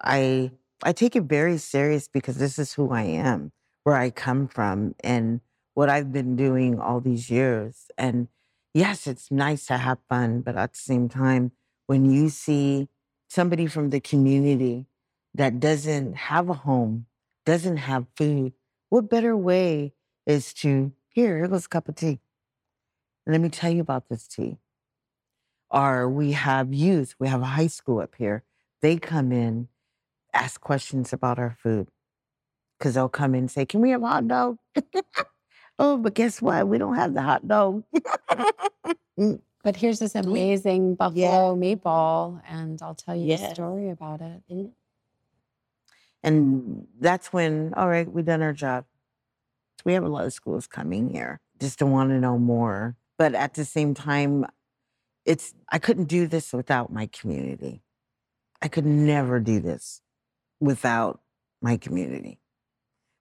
I 0.00 0.52
I 0.84 0.92
take 0.92 1.16
it 1.16 1.24
very 1.24 1.58
serious 1.58 2.06
because 2.06 2.36
this 2.36 2.56
is 2.58 2.74
who 2.74 2.92
I 2.92 3.02
am, 3.02 3.50
where 3.82 3.96
I 3.96 4.10
come 4.10 4.46
from, 4.46 4.94
and 5.00 5.40
what 5.78 5.88
I've 5.88 6.12
been 6.12 6.34
doing 6.34 6.80
all 6.80 6.98
these 7.00 7.30
years. 7.30 7.86
And 7.96 8.26
yes, 8.74 9.06
it's 9.06 9.30
nice 9.30 9.66
to 9.66 9.76
have 9.76 9.98
fun, 10.08 10.40
but 10.40 10.56
at 10.56 10.72
the 10.72 10.78
same 10.80 11.08
time, 11.08 11.52
when 11.86 12.10
you 12.10 12.30
see 12.30 12.88
somebody 13.28 13.66
from 13.66 13.90
the 13.90 14.00
community 14.00 14.86
that 15.34 15.60
doesn't 15.60 16.16
have 16.16 16.48
a 16.48 16.54
home, 16.54 17.06
doesn't 17.46 17.76
have 17.76 18.06
food, 18.16 18.54
what 18.88 19.08
better 19.08 19.36
way 19.36 19.92
is 20.26 20.52
to 20.54 20.90
here, 21.10 21.38
here 21.38 21.46
goes 21.46 21.66
a 21.66 21.68
cup 21.68 21.88
of 21.88 21.94
tea. 21.94 22.18
Let 23.24 23.40
me 23.40 23.48
tell 23.48 23.70
you 23.70 23.80
about 23.80 24.08
this 24.08 24.26
tea. 24.26 24.56
Or 25.70 26.08
we 26.08 26.32
have 26.32 26.74
youth, 26.74 27.14
we 27.20 27.28
have 27.28 27.42
a 27.42 27.54
high 27.54 27.68
school 27.68 28.00
up 28.00 28.16
here. 28.18 28.42
They 28.82 28.96
come 28.96 29.30
in, 29.30 29.68
ask 30.34 30.60
questions 30.60 31.12
about 31.12 31.38
our 31.38 31.56
food. 31.62 31.86
Because 32.76 32.94
they'll 32.94 33.08
come 33.08 33.36
in 33.36 33.42
and 33.42 33.50
say, 33.50 33.64
Can 33.64 33.80
we 33.80 33.90
have 33.90 34.02
hot 34.02 34.26
dog? 34.26 34.58
oh, 35.78 35.96
but 35.96 36.14
guess 36.14 36.42
what? 36.42 36.68
We 36.68 36.78
don't 36.78 36.96
have 36.96 37.14
the 37.14 37.22
hot 37.22 37.46
dog. 37.46 37.84
Mm, 39.18 39.40
But 39.64 39.76
here's 39.76 39.98
this 39.98 40.14
amazing 40.14 40.94
buffalo 40.94 41.54
meatball, 41.56 42.40
and 42.48 42.80
I'll 42.80 42.94
tell 42.94 43.16
you 43.16 43.34
a 43.34 43.54
story 43.54 43.90
about 43.90 44.20
it. 44.20 44.42
and 46.22 46.86
that's 46.98 47.32
when, 47.32 47.74
all 47.74 47.88
right, 47.88 48.10
we've 48.10 48.24
done 48.24 48.40
our 48.40 48.52
job. 48.52 48.86
We 49.84 49.94
have 49.94 50.04
a 50.04 50.08
lot 50.08 50.24
of 50.24 50.32
schools 50.32 50.66
coming 50.66 51.10
here 51.10 51.40
just 51.60 51.80
to 51.80 51.86
want 51.86 52.10
to 52.10 52.20
know 52.20 52.38
more. 52.38 52.96
But 53.18 53.34
at 53.34 53.54
the 53.54 53.64
same 53.64 53.94
time, 53.94 54.46
it's 55.26 55.54
I 55.70 55.78
couldn't 55.78 56.04
do 56.04 56.28
this 56.28 56.52
without 56.52 56.92
my 56.92 57.06
community. 57.06 57.82
I 58.62 58.68
could 58.68 58.86
never 58.86 59.40
do 59.40 59.60
this 59.60 60.00
without 60.60 61.20
my 61.60 61.76
community. 61.76 62.38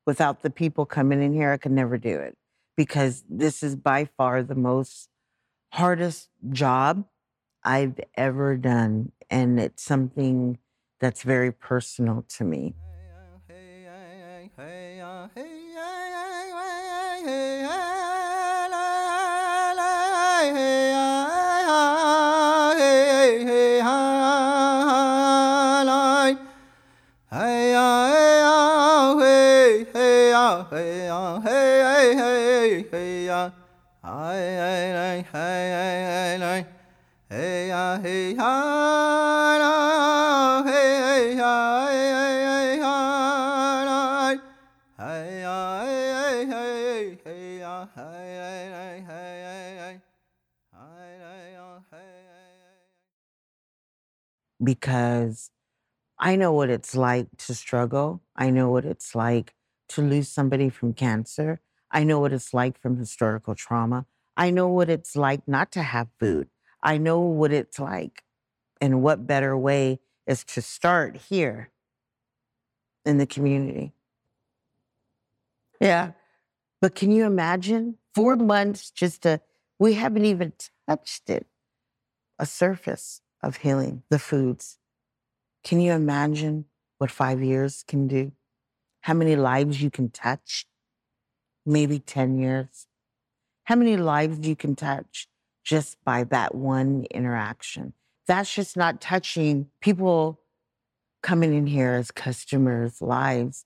Without 0.06 0.44
the 0.44 0.50
people 0.52 0.86
coming 0.86 1.22
in 1.22 1.34
here, 1.34 1.52
I 1.52 1.58
could 1.58 1.74
never 1.74 1.98
do 1.98 2.18
it 2.20 2.38
because 2.78 3.24
this 3.28 3.64
is 3.64 3.76
by 3.76 4.06
far 4.06 4.44
the 4.44 4.56
most 4.56 5.10
hardest 5.74 6.30
job 6.52 7.06
I've 7.64 8.00
ever 8.16 8.56
done. 8.56 9.12
And 9.30 9.60
it's 9.60 9.84
something 9.84 10.60
that's 11.02 11.24
very 11.24 11.52
personal 11.52 12.24
to 12.30 12.46
me. 12.46 12.76
because 54.64 55.50
I 56.20 56.36
know 56.36 56.52
what 56.52 56.70
it's 56.70 56.96
like 56.96 57.28
to 57.46 57.54
struggle. 57.56 58.22
I 58.36 58.50
know 58.50 58.70
what 58.70 58.86
it's 58.86 59.16
like 59.16 59.54
to 59.90 60.02
lose 60.02 60.30
somebody 60.30 60.70
from 60.70 60.94
cancer. 60.94 61.62
I 61.92 62.04
know 62.04 62.20
what 62.20 62.34
it's 62.34 62.54
like 62.54 62.80
from 62.82 62.98
historical 62.98 63.56
trauma. 63.56 64.06
I 64.38 64.52
know 64.52 64.68
what 64.68 64.90
it's 64.90 65.16
like 65.16 65.48
not 65.48 65.72
to 65.74 65.82
have 65.82 66.08
food. 66.20 66.48
I 66.82 66.98
know 66.98 67.20
what 67.20 67.52
it's 67.52 67.80
like. 67.80 68.24
And 68.80 69.02
what 69.02 69.26
better 69.26 69.58
way 69.58 70.00
is 70.28 70.44
to 70.46 70.62
start 70.62 71.18
here 71.18 71.72
in 73.04 73.18
the 73.18 73.26
community? 73.26 73.94
Yeah. 75.82 76.12
But 76.80 76.94
can 76.94 77.12
you 77.12 77.26
imagine 77.26 77.98
four 78.14 78.36
months 78.36 78.92
just 78.92 79.24
to, 79.24 79.42
we 79.80 79.94
haven't 79.94 80.26
even 80.26 80.54
touched 80.88 81.30
it, 81.30 81.48
a 82.38 82.46
surface 82.46 83.22
of 83.42 83.58
healing, 83.58 84.04
the 84.10 84.20
foods. 84.20 84.78
Can 85.64 85.80
you 85.80 85.94
imagine 85.94 86.66
what 86.98 87.12
five 87.12 87.42
years 87.42 87.84
can 87.88 88.08
do? 88.08 88.32
How 89.02 89.14
many 89.14 89.36
lives 89.36 89.82
you 89.82 89.90
can 89.90 90.10
touch? 90.10 90.66
Maybe 91.66 92.00
10 92.00 92.38
years. 92.38 92.87
How 93.68 93.76
many 93.76 93.98
lives 93.98 94.48
you 94.48 94.56
can 94.56 94.78
touch 94.78 95.28
just 95.62 96.02
by 96.06 96.24
that 96.24 96.56
one 96.56 97.06
interaction? 97.12 97.92
That's 98.26 98.54
just 98.54 98.78
not 98.78 99.02
touching 99.02 99.68
people 99.82 100.40
coming 101.22 101.54
in 101.54 101.68
here 101.68 101.96
as 101.96 102.10
customers' 102.10 103.02
lives, 103.02 103.66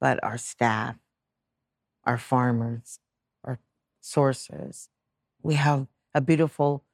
but 0.00 0.22
our 0.22 0.38
staff, 0.38 0.94
our 2.04 2.16
farmers, 2.16 3.00
our 3.42 3.58
sources. 4.00 4.88
We 5.42 5.54
have 5.54 5.88
a 6.14 6.20
beautiful 6.20 6.84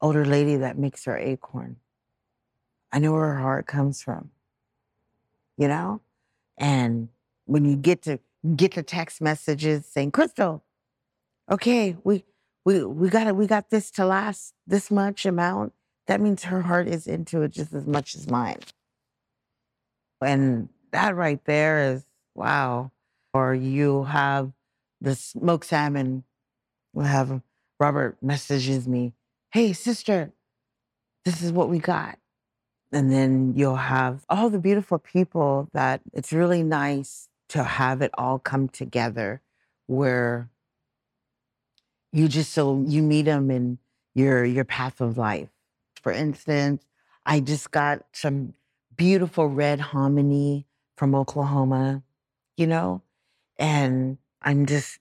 older 0.00 0.24
lady 0.24 0.54
that 0.54 0.78
makes 0.78 1.06
her 1.06 1.18
acorn. 1.18 1.78
I 2.92 3.00
know 3.00 3.14
where 3.14 3.34
her 3.34 3.40
heart 3.40 3.66
comes 3.66 4.00
from, 4.00 4.30
you 5.58 5.66
know? 5.66 6.02
And 6.56 7.08
when 7.46 7.64
you 7.64 7.74
get 7.74 8.02
to 8.02 8.20
get 8.54 8.74
the 8.76 8.84
text 8.84 9.20
messages 9.20 9.86
saying, 9.86 10.12
Crystal, 10.12 10.63
okay, 11.50 11.96
we 12.04 12.24
we 12.64 12.84
we 12.84 13.08
got 13.08 13.26
it, 13.26 13.36
we 13.36 13.46
got 13.46 13.70
this 13.70 13.90
to 13.92 14.06
last 14.06 14.54
this 14.66 14.90
much 14.90 15.26
amount, 15.26 15.72
that 16.06 16.20
means 16.20 16.44
her 16.44 16.62
heart 16.62 16.88
is 16.88 17.06
into 17.06 17.42
it 17.42 17.52
just 17.52 17.72
as 17.72 17.86
much 17.86 18.14
as 18.14 18.28
mine. 18.30 18.58
And 20.20 20.68
that 20.92 21.16
right 21.16 21.44
there 21.44 21.92
is 21.92 22.04
wow. 22.34 22.90
Or 23.32 23.54
you 23.54 24.04
have 24.04 24.52
the 25.00 25.14
smoked 25.14 25.66
salmon. 25.66 26.24
We'll 26.92 27.06
have 27.06 27.42
Robert 27.80 28.16
messages 28.22 28.86
me, 28.86 29.12
hey, 29.52 29.72
sister, 29.72 30.32
this 31.24 31.42
is 31.42 31.50
what 31.52 31.68
we 31.68 31.78
got. 31.78 32.18
And 32.92 33.10
then 33.10 33.54
you'll 33.56 33.74
have 33.74 34.24
all 34.28 34.48
the 34.50 34.60
beautiful 34.60 34.98
people 34.98 35.68
that 35.72 36.00
it's 36.12 36.32
really 36.32 36.62
nice 36.62 37.28
to 37.48 37.64
have 37.64 38.00
it 38.02 38.12
all 38.16 38.38
come 38.38 38.68
together 38.68 39.42
where 39.86 40.48
you 42.14 42.28
just 42.28 42.52
so 42.54 42.84
you 42.86 43.02
meet 43.02 43.24
them 43.24 43.50
in 43.50 43.78
your 44.14 44.44
your 44.46 44.64
path 44.64 45.02
of 45.02 45.18
life. 45.18 45.50
For 46.02 46.12
instance, 46.12 46.84
I 47.26 47.40
just 47.40 47.72
got 47.72 48.04
some 48.12 48.54
beautiful 48.96 49.48
red 49.48 49.80
hominy 49.80 50.66
from 50.96 51.14
Oklahoma, 51.16 52.04
you 52.56 52.68
know, 52.68 53.02
and 53.58 54.18
I'm 54.42 54.66
just 54.66 55.00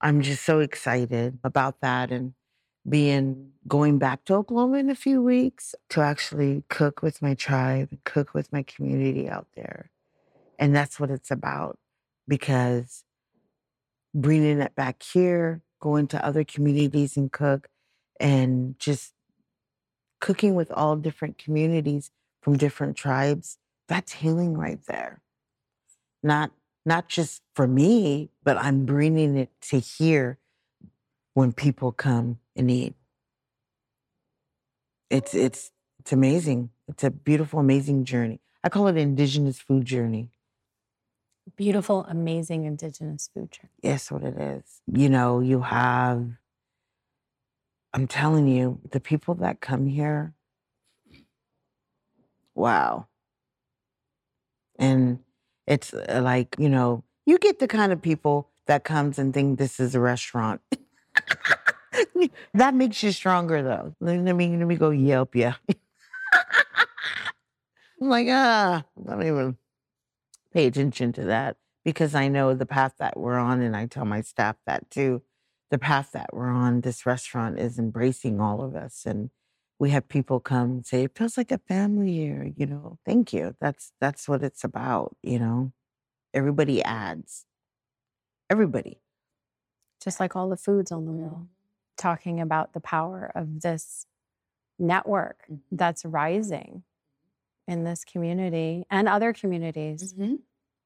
I'm 0.00 0.22
just 0.22 0.44
so 0.44 0.60
excited 0.60 1.38
about 1.44 1.80
that 1.82 2.10
and 2.10 2.34
being 2.88 3.52
going 3.68 3.98
back 3.98 4.24
to 4.26 4.34
Oklahoma 4.34 4.78
in 4.78 4.90
a 4.90 4.96
few 4.96 5.22
weeks 5.22 5.74
to 5.90 6.00
actually 6.02 6.64
cook 6.68 7.02
with 7.02 7.22
my 7.22 7.34
tribe, 7.34 7.96
cook 8.04 8.34
with 8.34 8.52
my 8.52 8.62
community 8.64 9.28
out 9.28 9.46
there. 9.56 9.90
And 10.58 10.76
that's 10.76 11.00
what 11.00 11.10
it's 11.10 11.30
about 11.30 11.78
because 12.28 13.03
bringing 14.14 14.60
it 14.60 14.74
back 14.74 15.02
here, 15.02 15.62
going 15.80 16.06
to 16.08 16.24
other 16.24 16.44
communities 16.44 17.16
and 17.16 17.32
cook, 17.32 17.68
and 18.20 18.78
just 18.78 19.12
cooking 20.20 20.54
with 20.54 20.70
all 20.72 20.96
different 20.96 21.36
communities 21.36 22.10
from 22.40 22.56
different 22.56 22.96
tribes, 22.96 23.58
that's 23.88 24.12
healing 24.12 24.56
right 24.56 24.80
there. 24.86 25.20
Not 26.22 26.52
not 26.86 27.08
just 27.08 27.42
for 27.54 27.66
me, 27.66 28.30
but 28.42 28.56
I'm 28.58 28.84
bringing 28.84 29.36
it 29.36 29.50
to 29.68 29.78
here 29.78 30.38
when 31.32 31.52
people 31.52 31.92
come 31.92 32.38
and 32.54 32.70
eat. 32.70 32.94
It's 35.10 35.34
it's 35.34 35.70
it's 35.98 36.12
amazing. 36.12 36.70
It's 36.88 37.04
a 37.04 37.10
beautiful, 37.10 37.60
amazing 37.60 38.04
journey. 38.04 38.40
I 38.62 38.68
call 38.68 38.88
it 38.88 38.96
indigenous 38.96 39.58
food 39.58 39.84
journey. 39.84 40.30
Beautiful, 41.56 42.04
amazing 42.08 42.64
indigenous 42.64 43.30
food 43.32 43.52
journey. 43.52 43.70
Yes, 43.82 44.10
what 44.10 44.22
it 44.24 44.36
is. 44.38 44.80
You 44.86 45.08
know, 45.08 45.40
you 45.40 45.60
have 45.60 46.26
I'm 47.94 48.08
telling 48.08 48.48
you, 48.48 48.80
the 48.90 48.98
people 48.98 49.34
that 49.36 49.60
come 49.60 49.86
here, 49.86 50.34
wow. 52.56 53.06
And 54.80 55.20
it's 55.68 55.94
uh, 55.94 56.20
like, 56.24 56.56
you 56.58 56.68
know, 56.68 57.04
you 57.24 57.38
get 57.38 57.60
the 57.60 57.68
kind 57.68 57.92
of 57.92 58.02
people 58.02 58.50
that 58.66 58.82
comes 58.82 59.16
and 59.18 59.32
think 59.32 59.58
this 59.58 59.78
is 59.78 59.94
a 59.94 60.00
restaurant. 60.00 60.60
that 62.54 62.74
makes 62.74 63.00
you 63.04 63.12
stronger 63.12 63.62
though. 63.62 63.94
Let 64.00 64.34
me 64.34 64.56
let 64.56 64.66
me 64.66 64.74
go 64.74 64.90
Yelp 64.90 65.36
you. 65.36 65.54
I'm 68.00 68.08
like, 68.08 68.26
ah, 68.30 68.84
don't 69.06 69.22
even 69.22 69.56
pay 70.54 70.66
attention 70.66 71.12
to 71.14 71.24
that 71.24 71.56
because 71.84 72.14
I 72.14 72.28
know 72.28 72.54
the 72.54 72.66
path 72.66 72.94
that 72.98 73.18
we're 73.18 73.38
on, 73.38 73.60
and 73.60 73.76
I 73.76 73.86
tell 73.86 74.04
my 74.06 74.22
staff 74.22 74.56
that 74.66 74.90
too. 74.90 75.22
The 75.70 75.78
path 75.78 76.12
that 76.12 76.30
we're 76.32 76.50
on, 76.50 76.82
this 76.82 77.04
restaurant 77.06 77.58
is 77.58 77.78
embracing 77.78 78.40
all 78.40 78.62
of 78.62 78.76
us, 78.76 79.02
and 79.06 79.30
we 79.78 79.90
have 79.90 80.08
people 80.08 80.40
come 80.40 80.70
and 80.70 80.86
say 80.86 81.04
it 81.04 81.16
feels 81.18 81.36
like 81.36 81.50
a 81.52 81.58
family 81.58 82.12
here. 82.14 82.52
You 82.56 82.66
know, 82.66 82.98
thank 83.04 83.32
you. 83.32 83.56
That's 83.60 83.92
that's 84.00 84.28
what 84.28 84.42
it's 84.42 84.64
about. 84.64 85.16
You 85.22 85.38
know, 85.40 85.72
everybody 86.32 86.82
adds. 86.82 87.44
Everybody. 88.50 89.00
Just 90.02 90.20
like 90.20 90.36
all 90.36 90.48
the 90.48 90.56
foods 90.56 90.92
on 90.92 91.06
the 91.06 91.12
wall, 91.12 91.48
talking 91.96 92.40
about 92.40 92.72
the 92.74 92.80
power 92.80 93.32
of 93.34 93.62
this 93.62 94.06
network 94.78 95.44
Mm-hmm. 95.50 95.76
that's 95.76 96.04
rising 96.04 96.82
in 97.66 97.84
this 97.84 98.04
community 98.04 98.84
and 98.90 99.08
other 99.08 99.32
communities. 99.32 100.14
Mm-hmm. 100.14 100.36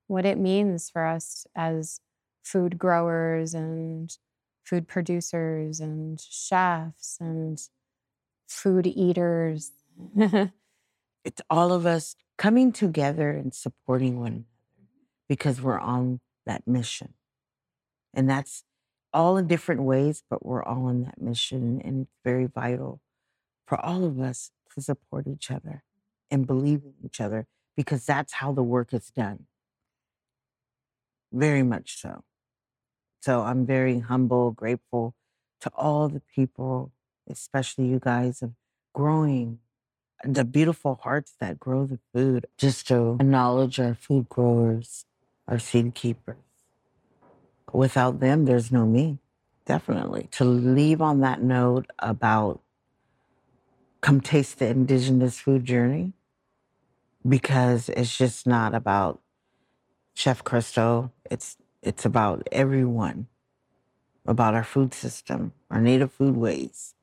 what 0.07 0.25
it 0.25 0.39
means 0.39 0.89
for 0.89 1.05
us 1.05 1.47
as 1.55 2.01
food 2.43 2.79
growers 2.79 3.53
and 3.53 4.17
food 4.65 4.89
producers 4.89 5.81
and 5.81 6.21
chefs 6.21 7.19
and 7.21 7.61
food 8.47 8.87
eaters. 8.87 9.73
it's 11.25 11.43
all 11.51 11.73
of 11.73 11.85
us 11.85 12.17
coming 12.37 12.73
together 12.73 13.31
and 13.31 13.55
supporting 13.55 14.19
one 14.19 14.27
another 14.33 14.45
because 15.29 15.61
we're 15.61 15.79
on 15.79 16.21
that 16.47 16.67
mission. 16.67 17.15
And 18.15 18.29
that's 18.29 18.65
all 19.13 19.37
in 19.37 19.47
different 19.47 19.83
ways, 19.83 20.23
but 20.31 20.45
we're 20.45 20.63
all 20.63 20.87
on 20.87 21.03
that 21.05 21.21
mission. 21.21 21.81
And 21.85 22.03
it's 22.03 22.17
very 22.25 22.47
vital 22.47 23.01
for 23.67 23.79
all 23.85 24.05
of 24.05 24.19
us 24.21 24.51
to 24.75 24.81
support 24.81 25.27
each 25.27 25.51
other 25.51 25.83
and 26.31 26.47
believe 26.47 26.83
in 26.85 26.95
each 27.05 27.21
other 27.21 27.47
because 27.77 28.05
that's 28.05 28.35
how 28.35 28.53
the 28.53 28.63
work 28.63 28.93
is 28.93 29.11
done. 29.11 29.47
Very 31.33 31.63
much 31.63 32.01
so. 32.01 32.25
So 33.21 33.43
I'm 33.43 33.67
very 33.67 34.01
humble, 34.01 34.51
grateful 34.53 35.15
to 35.61 35.71
all 35.75 36.09
the 36.09 36.23
people, 36.35 36.93
especially 37.29 37.87
you 37.87 37.99
guys, 37.99 38.43
of 38.43 38.53
growing 38.95 39.59
the 40.25 40.45
beautiful 40.45 40.99
hearts 41.03 41.35
that 41.41 41.61
grow 41.61 41.87
the 41.87 41.99
food, 42.13 42.47
just 42.57 42.89
to 42.89 43.17
acknowledge 43.21 43.79
our 43.79 43.95
food 43.95 44.29
growers, 44.29 45.05
our 45.47 45.59
seed 45.59 45.95
keepers. 45.95 46.37
Without 47.73 48.19
them, 48.21 48.45
there's 48.45 48.73
no 48.73 48.87
me, 48.87 49.19
definitely. 49.67 50.29
To 50.33 50.45
leave 50.45 51.01
on 51.01 51.21
that 51.21 51.43
note 51.43 51.87
about 51.99 52.61
come 54.01 54.21
taste 54.21 54.59
the 54.59 54.67
indigenous 54.69 55.39
food 55.39 55.65
journey 55.65 56.13
because 57.27 57.89
it's 57.89 58.17
just 58.17 58.47
not 58.47 58.75
about 58.75 59.21
Chef 60.15 60.45
Crystal. 60.45 61.13
It's 61.31 61.57
it's 61.83 62.05
about 62.05 62.47
everyone, 62.51 63.29
about 64.27 64.55
our 64.55 64.65
food 64.65 64.93
system, 64.93 65.53
our 65.71 65.81
native 65.81 66.13
food 66.13 66.37
ways. 66.37 66.95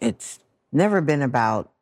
It's 0.00 0.38
never 0.72 1.00
been 1.00 1.22
about 1.22 1.72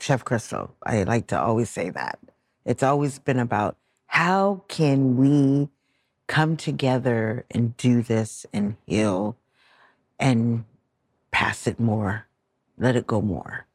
Chef 0.00 0.24
Crystal. 0.24 0.74
I 0.84 1.04
like 1.04 1.28
to 1.28 1.40
always 1.40 1.70
say 1.70 1.90
that. 1.90 2.18
It's 2.64 2.82
always 2.82 3.18
been 3.18 3.38
about 3.38 3.76
how 4.06 4.64
can 4.68 5.16
we 5.16 5.68
come 6.26 6.56
together 6.56 7.44
and 7.50 7.76
do 7.76 8.02
this 8.02 8.46
and 8.52 8.76
heal 8.86 9.36
and 10.18 10.64
pass 11.30 11.66
it 11.66 11.80
more, 11.80 12.26
let 12.78 12.96
it 12.96 13.06
go 13.06 13.20
more. 13.20 13.66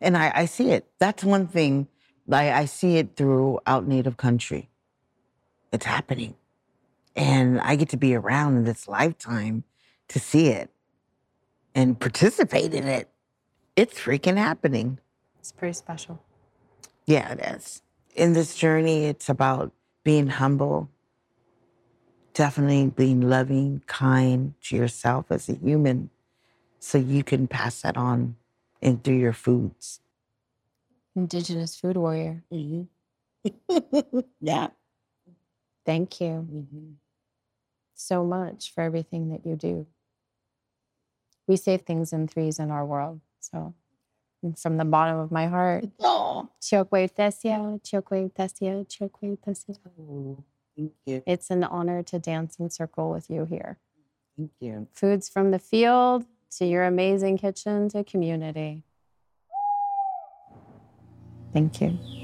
And 0.00 0.16
I, 0.16 0.32
I 0.34 0.44
see 0.46 0.70
it. 0.70 0.86
That's 0.98 1.22
one 1.22 1.46
thing. 1.46 1.86
I, 2.34 2.52
I 2.60 2.64
see 2.64 2.98
it 2.98 3.16
throughout 3.16 3.86
Native 3.86 4.16
country. 4.16 4.68
It's 5.72 5.86
happening. 5.86 6.34
And 7.14 7.60
I 7.60 7.76
get 7.76 7.88
to 7.90 7.96
be 7.96 8.14
around 8.14 8.56
in 8.56 8.64
this 8.64 8.88
lifetime 8.88 9.64
to 10.08 10.18
see 10.18 10.48
it 10.48 10.70
and 11.74 11.98
participate 11.98 12.74
in 12.74 12.86
it. 12.86 13.08
It's 13.76 13.98
freaking 13.98 14.36
happening. 14.36 14.98
It's 15.38 15.52
pretty 15.52 15.74
special. 15.74 16.22
Yeah, 17.06 17.32
it 17.32 17.40
is. 17.40 17.82
In 18.14 18.34
this 18.34 18.54
journey, 18.54 19.06
it's 19.06 19.28
about 19.28 19.72
being 20.04 20.28
humble, 20.28 20.90
definitely 22.34 22.90
being 22.90 23.20
loving, 23.22 23.82
kind 23.86 24.54
to 24.62 24.76
yourself 24.76 25.26
as 25.30 25.48
a 25.48 25.54
human, 25.54 26.10
so 26.78 26.98
you 26.98 27.24
can 27.24 27.46
pass 27.46 27.82
that 27.82 27.96
on 27.96 28.36
and 28.80 29.02
through 29.02 29.16
your 29.16 29.32
foods. 29.32 30.00
Indigenous 31.14 31.76
food 31.76 31.96
warrior. 31.96 32.42
Mm-hmm. 32.52 34.20
yeah. 34.40 34.68
Thank 35.84 36.20
you 36.20 36.46
Mm-hmm. 36.50 36.90
so 37.94 38.24
much 38.24 38.72
for 38.74 38.82
everything 38.82 39.30
that 39.30 39.44
you 39.44 39.56
do. 39.56 39.86
We 41.48 41.56
say 41.56 41.76
things 41.76 42.12
in 42.12 42.28
threes 42.28 42.58
in 42.58 42.70
our 42.70 42.86
world. 42.86 43.20
So, 43.40 43.74
from 44.56 44.76
the 44.76 44.84
bottom 44.84 45.18
of 45.18 45.30
my 45.32 45.48
heart, 45.48 45.84
Oh, 46.00 46.48
Chokwe 46.60 47.10
Tessia, 47.12 47.80
Chokwe 47.82 48.32
Tessia, 48.32 48.86
Chokwe 48.86 49.36
Tessia. 49.38 49.76
thank 50.76 50.92
you. 51.04 51.22
It's 51.26 51.50
an 51.50 51.64
honor 51.64 52.02
to 52.04 52.18
dance 52.18 52.56
in 52.58 52.70
circle 52.70 53.10
with 53.10 53.28
you 53.28 53.44
here. 53.44 53.78
Thank 54.36 54.52
you. 54.60 54.86
Foods 54.92 55.28
from 55.28 55.50
the 55.50 55.58
field 55.58 56.24
to 56.58 56.64
your 56.64 56.84
amazing 56.84 57.38
kitchen 57.38 57.88
to 57.90 58.04
community. 58.04 58.84
Thank 61.52 61.80
you. 61.80 62.21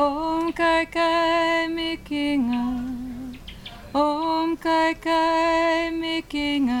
Om 0.00 0.52
kai 0.58 0.84
kai 0.96 1.68
mikinga 1.76 2.64
Om 4.02 4.56
kai 4.64 4.92
kai 5.06 5.90
mikinga 6.00 6.80